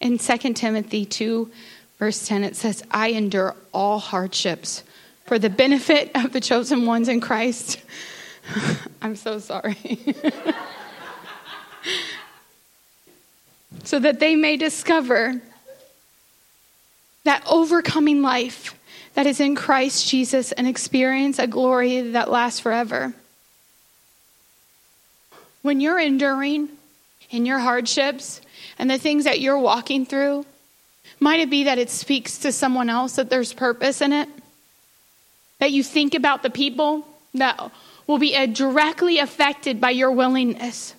[0.00, 1.50] In 2 Timothy 2,
[1.98, 4.84] verse 10, it says, I endure all hardships
[5.24, 7.80] for the benefit of the chosen ones in Christ.
[9.02, 9.76] I'm so sorry.
[13.84, 15.40] so that they may discover
[17.24, 18.78] that overcoming life
[19.14, 23.14] that is in Christ Jesus and experience a glory that lasts forever.
[25.62, 26.68] When you're enduring
[27.30, 28.40] in your hardships
[28.78, 30.44] and the things that you're walking through,
[31.20, 34.28] might it be that it speaks to someone else that there's purpose in it?
[35.60, 37.70] That you think about the people that
[38.06, 40.94] will be directly affected by your willingness.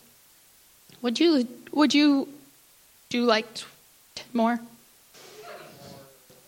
[1.01, 2.27] Would you would you
[3.09, 3.45] do like
[4.15, 4.59] 10 more?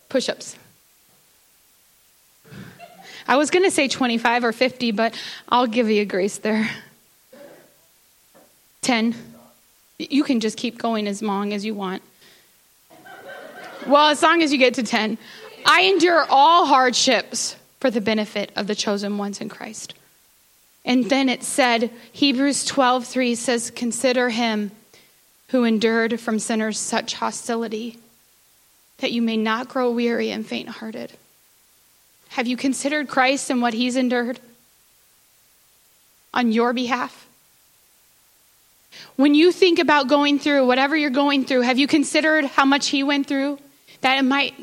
[0.08, 0.56] Push ups.
[3.26, 5.14] I was going to say 25 or 50, but
[5.48, 6.68] I'll give you a grace there.
[8.82, 9.14] 10.
[9.98, 12.02] You can just keep going as long as you want.
[13.86, 15.18] Well, as long as you get to 10.
[15.66, 19.94] I endure all hardships for the benefit of the chosen ones in Christ.
[20.84, 24.70] And then it said, Hebrews 12 3 says, Consider him
[25.48, 27.98] who endured from sinners such hostility,
[28.98, 31.12] that you may not grow weary and faint hearted.
[32.30, 34.38] Have you considered Christ and what he's endured
[36.34, 37.26] on your behalf?
[39.16, 42.88] When you think about going through whatever you're going through, have you considered how much
[42.88, 43.58] he went through?
[44.00, 44.54] That it might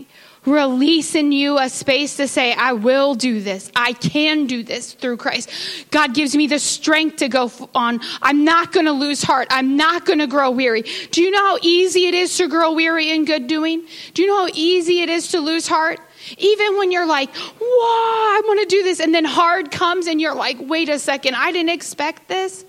[0.46, 3.72] release in you a space to say, I will do this.
[3.76, 5.50] I can do this through Christ.
[5.92, 8.00] God gives me the strength to go on.
[8.22, 9.48] I'm not going to lose heart.
[9.50, 10.84] I'm not going to grow weary.
[11.12, 13.86] Do you know how easy it is to grow weary in good doing?
[14.14, 16.00] Do you know how easy it is to lose heart?
[16.38, 19.00] Even when you're like, whoa, I want to do this.
[19.00, 22.66] And then hard comes and you're like, wait a second, I didn't expect this.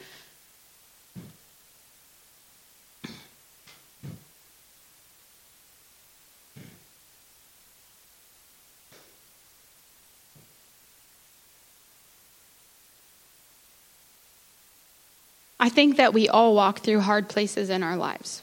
[15.59, 18.43] I think that we all walk through hard places in our lives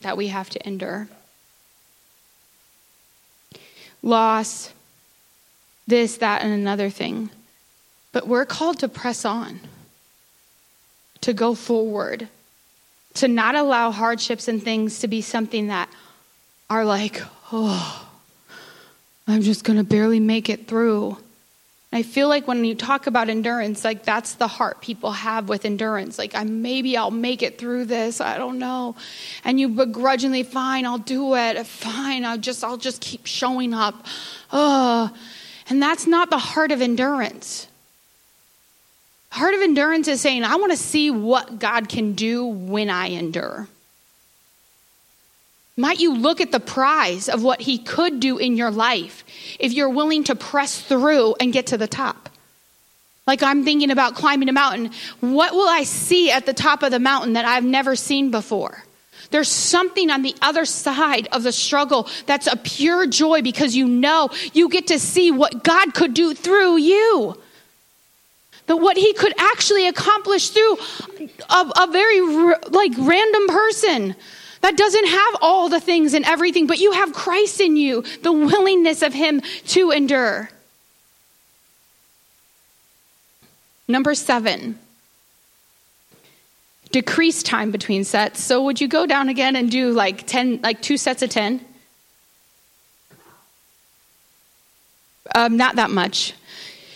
[0.00, 1.08] that we have to endure.
[4.02, 4.72] Loss,
[5.86, 7.30] this, that, and another thing.
[8.12, 9.60] But we're called to press on,
[11.20, 12.28] to go forward,
[13.14, 15.88] to not allow hardships and things to be something that
[16.68, 17.22] are like,
[17.52, 18.08] oh,
[19.26, 21.16] I'm just going to barely make it through.
[21.94, 25.66] I feel like when you talk about endurance, like that's the heart people have with
[25.66, 26.18] endurance.
[26.18, 28.20] Like, I maybe I'll make it through this.
[28.20, 28.96] I don't know.
[29.44, 31.66] And you begrudgingly, fine, I'll do it.
[31.66, 34.06] Fine, I'll just I'll just keep showing up.
[34.50, 35.14] Oh,
[35.68, 37.68] and that's not the heart of endurance.
[39.30, 43.08] Heart of endurance is saying, I want to see what God can do when I
[43.08, 43.68] endure.
[45.76, 49.24] Might you look at the prize of what he could do in your life
[49.58, 52.28] if you're willing to press through and get to the top?
[53.26, 54.90] Like I'm thinking about climbing a mountain.
[55.20, 58.84] What will I see at the top of the mountain that I've never seen before?
[59.30, 63.88] There's something on the other side of the struggle that's a pure joy because you
[63.88, 67.40] know you get to see what God could do through you.
[68.66, 70.76] That what he could actually accomplish through
[71.48, 72.20] a, a very
[72.68, 74.16] like random person
[74.62, 78.32] that doesn't have all the things and everything, but you have Christ in you, the
[78.32, 80.50] willingness of Him to endure.
[83.88, 84.78] Number seven,
[86.92, 88.40] decrease time between sets.
[88.40, 91.64] So would you go down again and do like 10, like two sets of 10?
[95.34, 96.34] Um, not that much.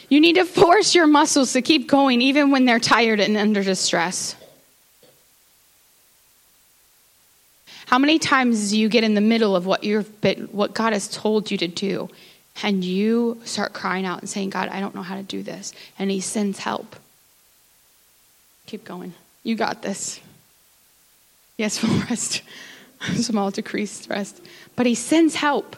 [0.08, 3.64] You need to force your muscles to keep going even when they're tired and under
[3.64, 4.36] distress.
[7.86, 10.92] How many times do you get in the middle of what you've been, what God
[10.92, 12.10] has told you to do,
[12.62, 15.72] and you start crying out and saying, God, I don't know how to do this.
[15.98, 16.96] And He sends help.
[18.66, 19.14] Keep going.
[19.44, 20.20] You got this.
[21.56, 22.42] Yes, full rest.
[23.14, 24.40] Small decreased rest.
[24.74, 25.76] But He sends help.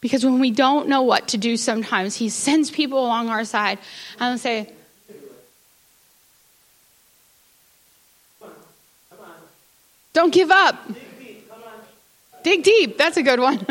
[0.00, 3.78] Because when we don't know what to do sometimes, He sends people along our side
[4.20, 4.70] and say,
[10.12, 10.86] Don't give up.
[10.88, 11.52] Dig deep.
[12.42, 12.98] Dig deep.
[12.98, 13.66] That's a good one.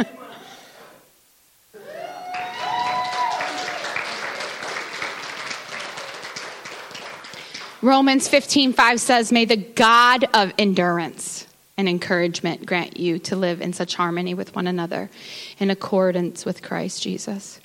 [7.83, 13.73] Romans 15:5 says, "May the God of endurance and encouragement grant you to live in
[13.73, 15.09] such harmony with one another
[15.57, 17.59] in accordance with Christ Jesus."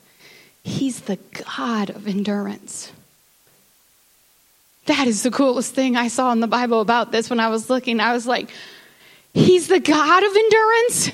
[0.62, 1.18] He's the
[1.54, 2.92] God of endurance.
[4.86, 7.68] That is the coolest thing I saw in the Bible about this when I was
[7.68, 8.00] looking.
[8.00, 8.50] I was like,
[9.34, 11.10] He's the God of endurance.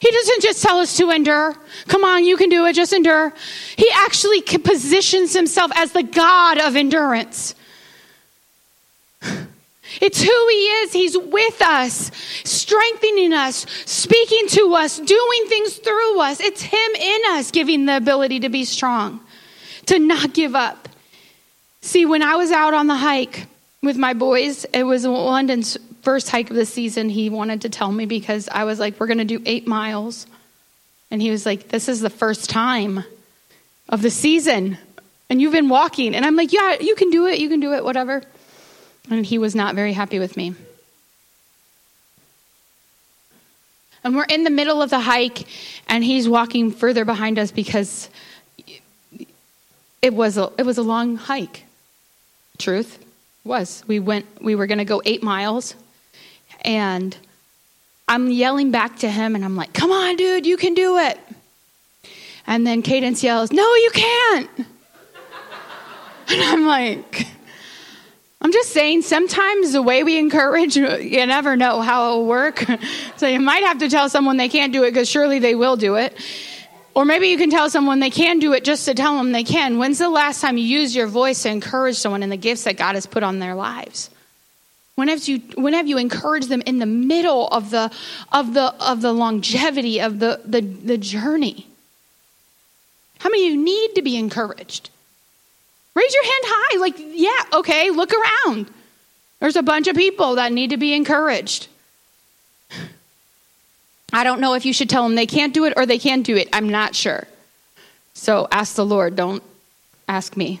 [0.00, 1.56] He doesn't just tell us to endure.
[1.88, 3.34] Come on, you can do it, just endure.
[3.76, 7.54] He actually positions himself as the God of endurance.
[10.00, 10.92] It's who He is.
[10.92, 12.10] He's with us,
[12.44, 16.40] strengthening us, speaking to us, doing things through us.
[16.40, 19.20] It's Him in us, giving the ability to be strong,
[19.86, 20.88] to not give up.
[21.82, 23.46] See, when I was out on the hike
[23.82, 27.08] with my boys, it was London's first hike of the season.
[27.08, 30.26] He wanted to tell me because I was like, we're going to do eight miles.
[31.10, 33.04] And he was like, this is the first time
[33.88, 34.78] of the season.
[35.28, 36.14] And you've been walking.
[36.14, 37.38] And I'm like, yeah, you can do it.
[37.38, 38.22] You can do it, whatever.
[39.10, 40.54] And he was not very happy with me.
[44.02, 45.46] And we're in the middle of the hike,
[45.86, 48.08] and he's walking further behind us because
[50.00, 51.64] it was a, it was a long hike.
[52.60, 53.04] Truth.
[53.42, 53.82] was.
[53.86, 55.74] We went we were going to go 8 miles
[56.62, 57.16] and
[58.06, 61.18] I'm yelling back to him and I'm like, "Come on, dude, you can do it."
[62.46, 64.50] And then Cadence yells, "No, you can't."
[66.28, 67.26] and I'm like,
[68.42, 72.64] I'm just saying, sometimes the way we encourage, you never know how it will work.
[73.16, 75.76] so you might have to tell someone they can't do it because surely they will
[75.76, 76.16] do it.
[77.00, 79.42] Or maybe you can tell someone they can do it just to tell them they
[79.42, 79.78] can.
[79.78, 82.76] When's the last time you used your voice to encourage someone in the gifts that
[82.76, 84.10] God has put on their lives?
[84.96, 87.90] When have you, when have you encouraged them in the middle of the,
[88.32, 91.66] of the, of the longevity of the, the, the journey?
[93.20, 94.90] How many of you need to be encouraged?
[95.94, 96.80] Raise your hand high.
[96.80, 98.66] Like, yeah, okay, look around.
[99.38, 101.68] There's a bunch of people that need to be encouraged.
[104.12, 106.22] I don't know if you should tell them they can't do it or they can
[106.22, 106.48] do it.
[106.52, 107.26] I'm not sure.
[108.14, 109.42] So ask the Lord, don't
[110.08, 110.60] ask me.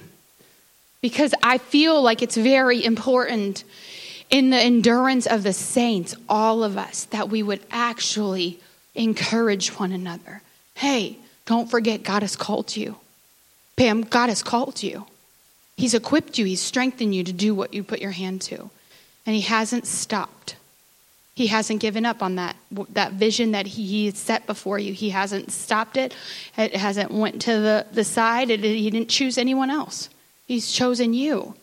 [1.00, 3.64] Because I feel like it's very important
[4.28, 8.60] in the endurance of the saints, all of us, that we would actually
[8.94, 10.42] encourage one another.
[10.74, 12.96] Hey, don't forget God has called you.
[13.76, 15.06] Pam, God has called you.
[15.76, 18.70] He's equipped you, He's strengthened you to do what you put your hand to.
[19.26, 20.56] And He hasn't stopped.
[21.40, 22.54] He hasn't given up on that,
[22.90, 24.92] that vision that he, set before you.
[24.92, 26.14] He hasn't stopped it.
[26.58, 28.50] It hasn't went to the, the side.
[28.50, 30.10] It, he didn't choose anyone else.
[30.46, 31.54] He's chosen you.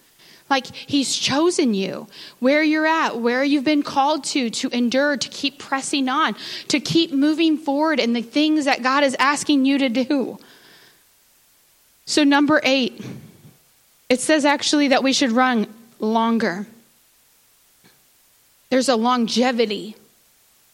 [0.50, 2.08] Like he's chosen you
[2.40, 6.36] where you're at, where you've been called to, to endure, to keep pressing on,
[6.70, 10.40] to keep moving forward in the things that God is asking you to do.
[12.08, 13.00] So, number eight,
[14.10, 15.68] it says actually that we should run
[16.00, 16.66] longer.
[18.70, 19.96] There's a longevity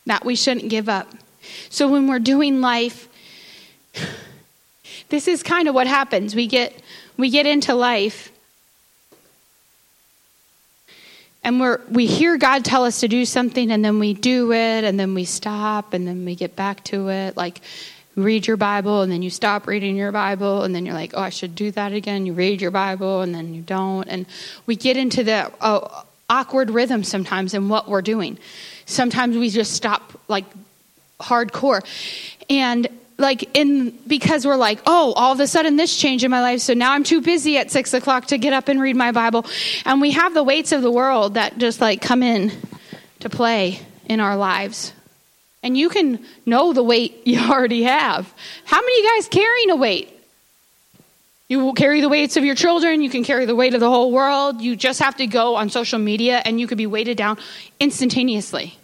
[0.06, 1.08] that we shouldn't give up.
[1.70, 3.08] So when we're doing life,
[5.10, 6.36] this is kind of what happens.
[6.36, 6.82] We get
[7.18, 8.32] we get into life
[11.44, 14.84] and we're we hear God tell us to do something and then we do it
[14.84, 17.62] and then we stop and then we get back to it like
[18.16, 21.22] read your Bible and then you stop reading your Bible and then you're like, oh,
[21.22, 22.26] I should do that again.
[22.26, 24.08] You read your Bible and then you don't.
[24.08, 24.26] And
[24.66, 28.38] we get into the uh, awkward rhythm sometimes in what we're doing.
[28.86, 30.46] Sometimes we just stop like
[31.20, 31.82] hardcore.
[32.50, 36.42] And like in because we're like oh all of a sudden this changed in my
[36.42, 39.12] life so now i'm too busy at six o'clock to get up and read my
[39.12, 39.46] bible
[39.86, 42.52] and we have the weights of the world that just like come in
[43.20, 44.94] to play in our lives
[45.64, 48.32] and you can know the weight you already have.
[48.66, 50.13] How many of you guys carrying a weight?
[51.54, 53.88] You will carry the weights of your children, you can carry the weight of the
[53.88, 54.60] whole world.
[54.60, 57.38] You just have to go on social media and you could be weighted down
[57.80, 58.76] instantaneously.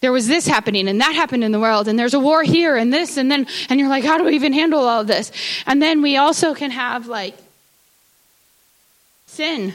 [0.00, 2.76] There was this happening and that happened in the world, and there's a war here
[2.76, 5.30] and this, and then, and you're like, how do we even handle all of this?
[5.64, 7.36] And then we also can have like
[9.26, 9.74] sin.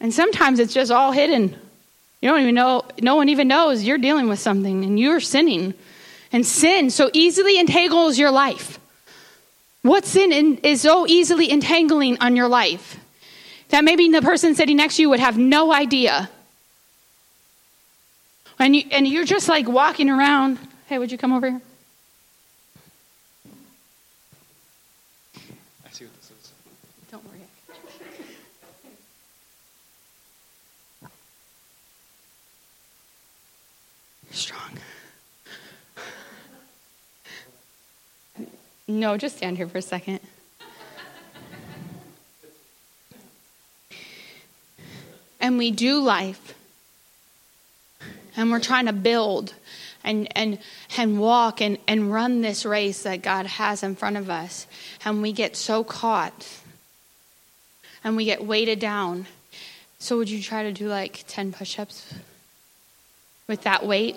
[0.00, 1.56] And sometimes it's just all hidden
[2.20, 5.74] you don't even know, no one even knows you're dealing with something and you're sinning.
[6.32, 8.79] And sin so easily entangles your life.
[9.82, 12.98] What sin in, is so easily entangling on your life
[13.70, 16.28] that maybe the person sitting next to you would have no idea.
[18.58, 20.58] And, you, and you're just like walking around.
[20.86, 21.60] Hey, would you come over here?
[25.86, 26.52] I see what this is.
[27.10, 27.40] Don't worry.
[34.30, 34.78] Strong.
[38.98, 40.20] No, just stand here for a second.
[45.40, 46.54] and we do life.
[48.36, 49.54] And we're trying to build
[50.02, 50.58] and, and,
[50.96, 54.66] and walk and, and run this race that God has in front of us.
[55.04, 56.48] And we get so caught
[58.02, 59.26] and we get weighted down.
[59.98, 62.14] So, would you try to do like 10 push ups?
[63.50, 64.16] with that weight.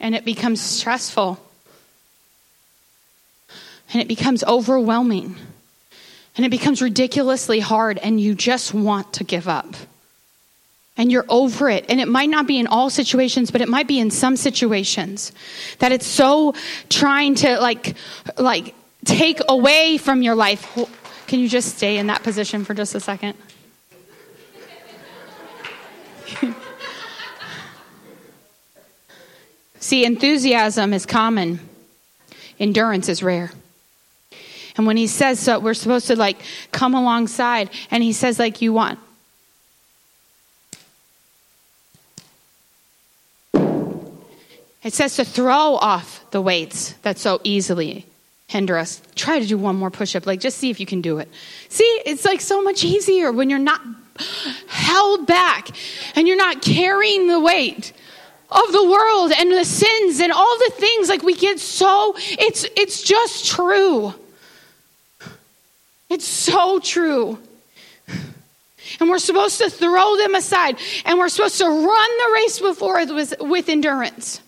[0.00, 1.38] And it becomes stressful.
[3.92, 5.36] And it becomes overwhelming.
[6.36, 9.74] And it becomes ridiculously hard, and you just want to give up.
[10.96, 11.84] And you're over it.
[11.88, 15.32] And it might not be in all situations, but it might be in some situations
[15.78, 16.54] that it's so
[16.88, 17.96] trying to like,
[18.36, 18.74] like
[19.04, 20.66] take away from your life.
[21.26, 23.36] Can you just stay in that position for just a second?
[29.80, 31.60] See, enthusiasm is common,
[32.58, 33.50] endurance is rare.
[34.78, 36.38] And when he says so, we're supposed to like
[36.70, 39.00] come alongside, and he says, like, you want.
[44.84, 48.06] It says to throw off the weights that so easily
[48.46, 49.02] hinder us.
[49.16, 50.26] Try to do one more push up.
[50.26, 51.28] Like, just see if you can do it.
[51.68, 53.82] See, it's like so much easier when you're not
[54.68, 55.68] held back
[56.14, 57.92] and you're not carrying the weight
[58.50, 62.64] of the world and the sins and all the things like we get so it's
[62.76, 64.14] it's just true
[66.08, 67.38] it's so true.
[69.00, 70.78] And we're supposed to throw them aside.
[71.04, 73.04] And we're supposed to run the race before
[73.40, 74.40] with endurance.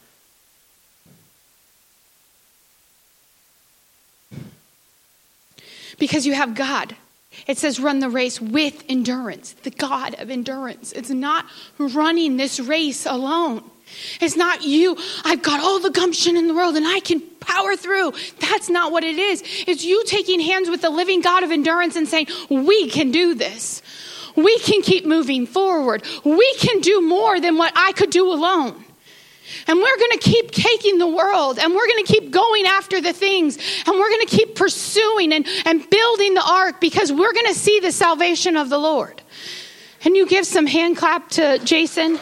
[5.99, 6.97] Because you have god.
[7.47, 9.53] It says run the race with endurance.
[9.53, 10.93] The god of endurance.
[10.93, 11.45] It's not
[11.79, 13.63] running this race alone
[14.21, 17.77] it's not you, I've got all the gumption in the world and I can power
[17.77, 18.13] through.
[18.39, 19.43] That's not what it is.
[19.67, 23.35] It's you taking hands with the living God of endurance and saying, We can do
[23.35, 23.83] this.
[24.37, 26.05] We can keep moving forward.
[26.25, 28.85] We can do more than what I could do alone.
[29.67, 33.01] And we're going to keep taking the world and we're going to keep going after
[33.01, 37.33] the things and we're going to keep pursuing and, and building the ark because we're
[37.33, 39.21] going to see the salvation of the Lord.
[40.01, 42.19] Can you give some hand clap to Jason?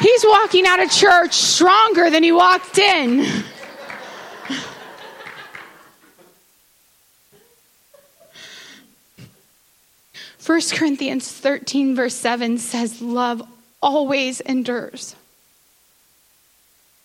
[0.00, 3.44] He's walking out of church stronger than he walked in.
[10.38, 13.42] First Corinthians 13, verse 7 says, Love
[13.82, 15.16] always endures.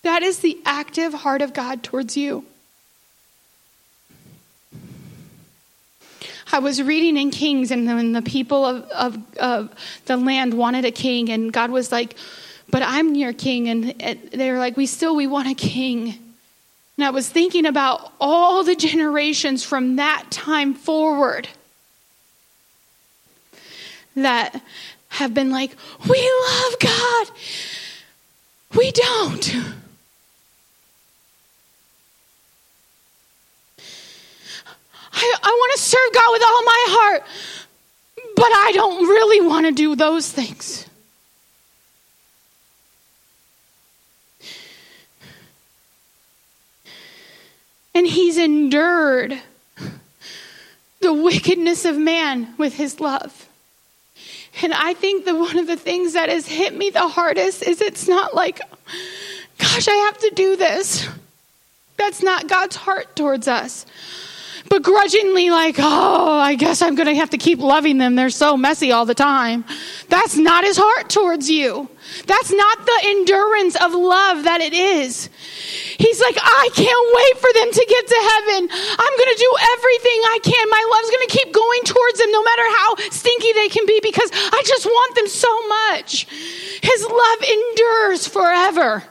[0.04, 2.46] That is the active heart of God towards you.
[6.52, 9.70] I was reading in Kings, and when the people of, of, of
[10.06, 12.16] the land wanted a king, and God was like,
[12.72, 13.70] but I'm your king.
[13.70, 16.18] And they were like, we still, we want a king.
[16.98, 21.48] And I was thinking about all the generations from that time forward
[24.16, 24.62] that
[25.10, 25.76] have been like,
[26.10, 27.32] we love God.
[28.76, 29.56] We don't.
[35.14, 37.24] I, I want to serve God with all my heart,
[38.36, 40.86] but I don't really want to do those things.
[47.94, 49.40] And he's endured
[51.02, 53.48] the wickedness of man with his love.
[54.62, 57.82] And I think that one of the things that has hit me the hardest is
[57.82, 58.62] it's not like,
[59.58, 61.08] gosh, I have to do this.
[61.98, 63.86] That's not God's heart towards us
[64.72, 68.16] begrudgingly like, oh, I guess I'm going to have to keep loving them.
[68.16, 69.66] They're so messy all the time.
[70.08, 71.90] That's not his heart towards you.
[72.26, 75.30] That's not the endurance of love that it is.
[76.00, 78.62] He's like, I can't wait for them to get to heaven.
[78.72, 80.66] I'm going to do everything I can.
[80.72, 84.00] My love's going to keep going towards them no matter how stinky they can be
[84.02, 86.32] because I just want them so much.
[86.80, 89.04] His love endures forever.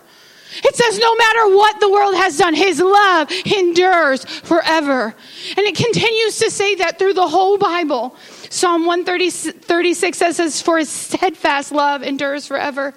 [0.52, 5.14] It says, no matter what the world has done, his love endures forever.
[5.56, 8.16] And it continues to say that through the whole Bible.
[8.50, 12.94] Psalm 136 says, for his steadfast love endures forever.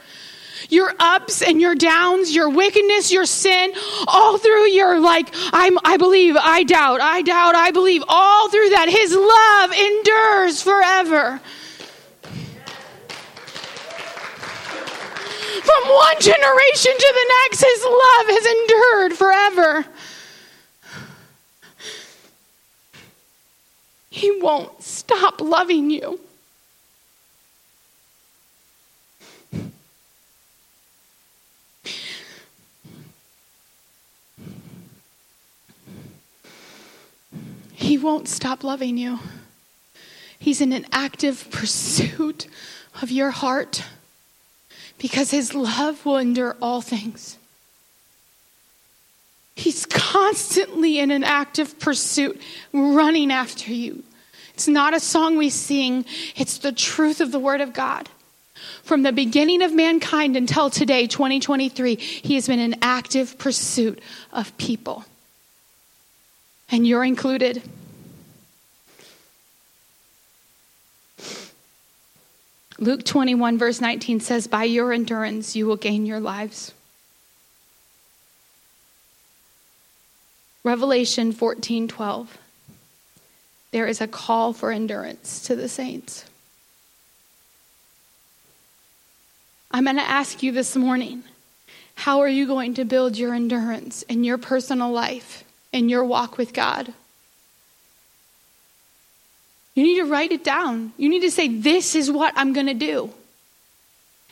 [0.70, 3.74] Your ups and your downs, your wickedness, your sin,
[4.08, 8.70] all through your like, I'm, I believe, I doubt, I doubt, I believe, all through
[8.70, 11.42] that, his love endures forever.
[15.64, 19.86] From one generation to the next, his love has endured forever.
[24.10, 26.20] He won't stop loving you.
[37.74, 39.20] He won't stop loving you.
[40.38, 42.48] He's in an active pursuit
[43.02, 43.86] of your heart
[45.04, 47.38] because his love will endure all things.
[49.54, 52.42] He's constantly in an active pursuit,
[52.72, 54.04] running after you.
[54.54, 56.06] It's not a song we sing,
[56.38, 58.08] it's the truth of the Word of God.
[58.84, 64.00] From the beginning of mankind until today, 2023, he has been in active pursuit
[64.32, 65.04] of people.
[66.70, 67.62] And you're included.
[72.80, 76.74] Luke 21, verse 19 says, By your endurance you will gain your lives.
[80.64, 82.38] Revelation 14, 12.
[83.72, 86.26] There is a call for endurance to the saints.
[89.72, 91.24] I'm going to ask you this morning
[91.96, 96.38] how are you going to build your endurance in your personal life, in your walk
[96.38, 96.94] with God?
[99.76, 100.94] You need to write it down.
[100.98, 103.12] You need to say, This is what I'm going to do.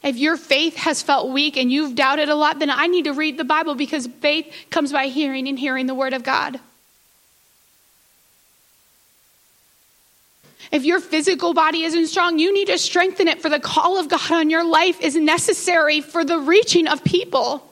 [0.03, 3.13] If your faith has felt weak and you've doubted a lot, then I need to
[3.13, 6.59] read the Bible because faith comes by hearing and hearing the Word of God.
[10.71, 14.07] If your physical body isn't strong, you need to strengthen it, for the call of
[14.07, 17.67] God on your life is necessary for the reaching of people.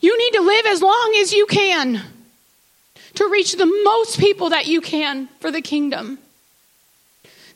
[0.00, 2.02] You need to live as long as you can
[3.14, 6.18] to reach the most people that you can for the kingdom.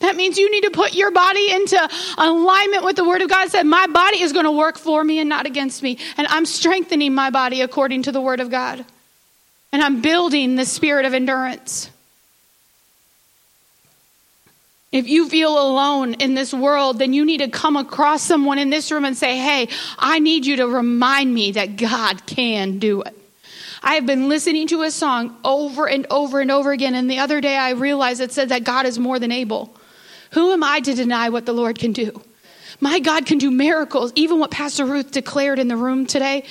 [0.00, 1.88] That means you need to put your body into
[2.18, 3.48] alignment with the Word of God.
[3.50, 5.98] Said, My body is going to work for me and not against me.
[6.16, 8.84] And I'm strengthening my body according to the Word of God.
[9.72, 11.90] And I'm building the spirit of endurance.
[14.92, 18.70] If you feel alone in this world, then you need to come across someone in
[18.70, 23.02] this room and say, Hey, I need you to remind me that God can do
[23.02, 23.15] it.
[23.86, 27.20] I have been listening to a song over and over and over again, and the
[27.20, 29.72] other day I realized it said that God is more than able.
[30.32, 32.20] Who am I to deny what the Lord can do?
[32.80, 34.10] My God can do miracles.
[34.16, 36.42] Even what Pastor Ruth declared in the room today,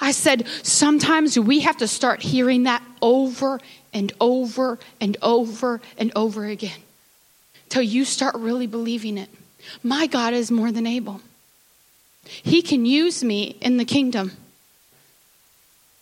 [0.00, 3.60] I said, sometimes we have to start hearing that over
[3.92, 6.78] and over and over and over again
[7.70, 9.30] till you start really believing it.
[9.82, 11.22] My God is more than able.
[12.24, 14.30] He can use me in the kingdom.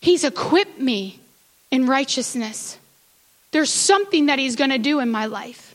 [0.03, 1.19] He's equipped me
[1.71, 2.77] in righteousness.
[3.53, 5.75] There's something that He's going to do in my life.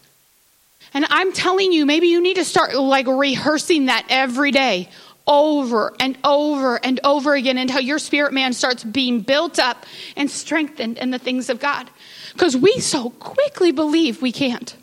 [0.93, 4.89] And I'm telling you, maybe you need to start like rehearsing that every day,
[5.25, 10.29] over and over and over again until your spirit man starts being built up and
[10.29, 11.89] strengthened in the things of God.
[12.33, 14.75] Because we so quickly believe we can't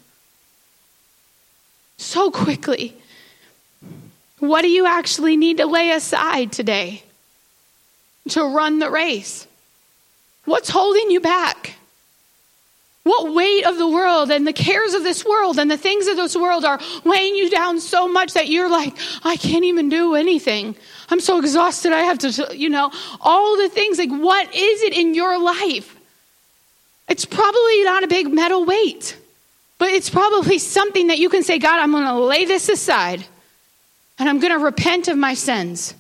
[1.97, 2.97] so quickly.
[4.39, 7.03] What do you actually need to lay aside today
[8.31, 9.47] to run the race?
[10.45, 11.77] What's holding you back?
[13.05, 16.17] What weight of the world and the cares of this world and the things of
[16.17, 20.15] this world are weighing you down so much that you're like, I can't even do
[20.15, 20.75] anything.
[21.11, 21.93] I'm so exhausted.
[21.93, 23.99] I have to, you know, all the things.
[23.99, 25.95] Like, what is it in your life?
[27.07, 29.19] It's probably not a big metal weight.
[29.77, 33.23] But it's probably something that you can say, God, I'm going to lay this aside
[34.19, 35.95] and I'm going to repent of my sins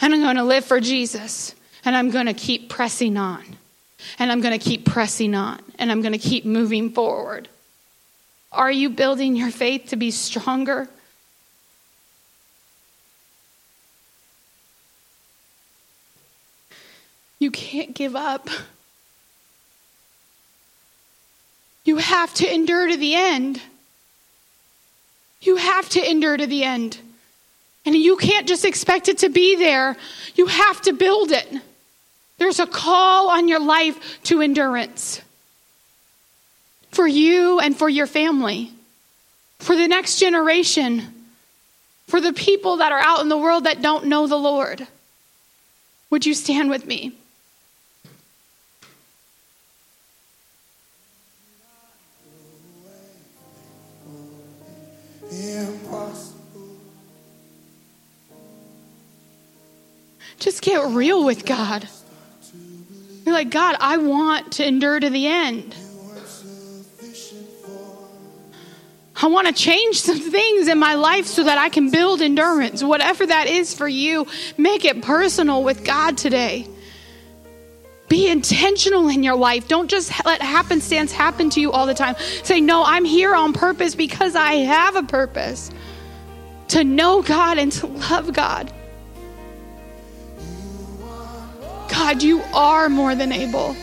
[0.00, 1.54] and I'm going to live for Jesus
[1.84, 3.44] and I'm going to keep pressing on
[4.18, 7.48] and I'm going to keep pressing on and I'm going to keep moving forward.
[8.52, 10.88] Are you building your faith to be stronger?
[17.38, 18.48] You can't give up.
[21.84, 23.62] You have to endure to the end.
[25.40, 26.98] You have to endure to the end.
[27.86, 29.96] And you can't just expect it to be there.
[30.34, 31.48] You have to build it.
[32.40, 35.20] There's a call on your life to endurance
[36.90, 38.72] for you and for your family,
[39.58, 41.02] for the next generation,
[42.06, 44.88] for the people that are out in the world that don't know the Lord.
[46.08, 47.12] Would you stand with me?
[60.38, 61.86] Just get real with God.
[63.30, 65.72] You're like, God, I want to endure to the end.
[69.22, 72.82] I want to change some things in my life so that I can build endurance.
[72.82, 74.26] Whatever that is for you,
[74.58, 76.66] make it personal with God today.
[78.08, 79.68] Be intentional in your life.
[79.68, 82.16] Don't just let happenstance happen to you all the time.
[82.42, 85.70] Say, No, I'm here on purpose because I have a purpose
[86.70, 88.74] to know God and to love God.
[92.02, 93.76] God, you are more than able.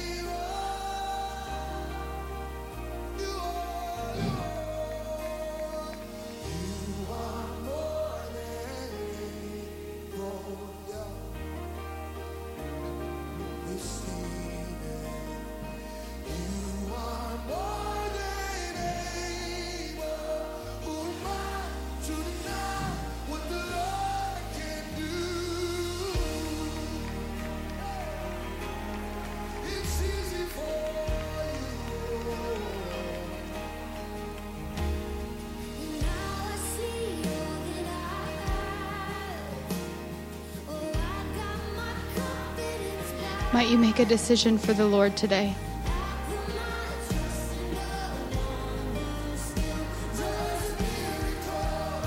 [43.54, 45.56] Might you make a decision for the Lord today?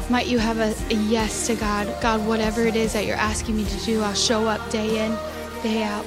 [0.08, 1.86] Might you have a, a, yes to God?
[2.02, 5.16] God, whatever it is that you're asking me to do, I'll show up day in,
[5.62, 6.04] day out.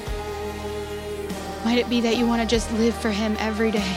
[1.64, 3.96] Might it be that you want to just live for Him every day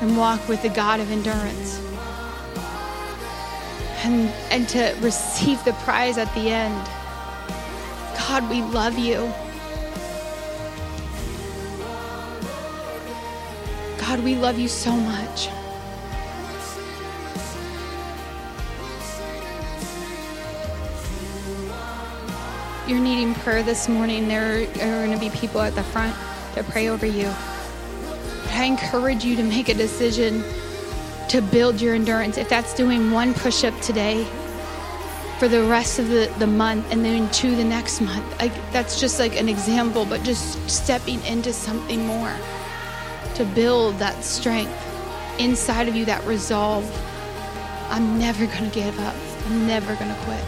[0.00, 1.80] and walk with the God of endurance?
[4.02, 6.88] and, and to receive the prize at the end.
[8.32, 9.16] God, we love you.
[13.98, 15.48] God, we love you so much.
[22.88, 24.28] You're needing prayer this morning.
[24.28, 26.14] There are going to be people at the front
[26.54, 27.28] to pray over you.
[28.44, 30.44] But I encourage you to make a decision
[31.30, 32.38] to build your endurance.
[32.38, 34.24] If that's doing one push up today
[35.40, 39.00] for the rest of the, the month and then two the next month, like, that's
[39.00, 42.36] just like an example, but just stepping into something more
[43.36, 44.70] to build that strength
[45.38, 46.84] inside of you, that resolve.
[47.88, 49.16] I'm never to give up,
[49.46, 50.44] I'm never to quit.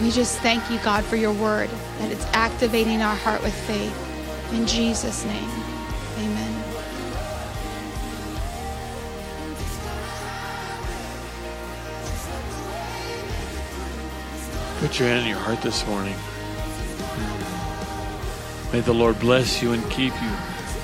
[0.00, 1.68] We just thank you, God, for your word,
[1.98, 4.52] that it's activating our heart with faith.
[4.52, 5.50] In Jesus' name,
[14.86, 16.14] Put your hand on your heart this morning.
[18.72, 20.55] May the Lord bless you and keep you.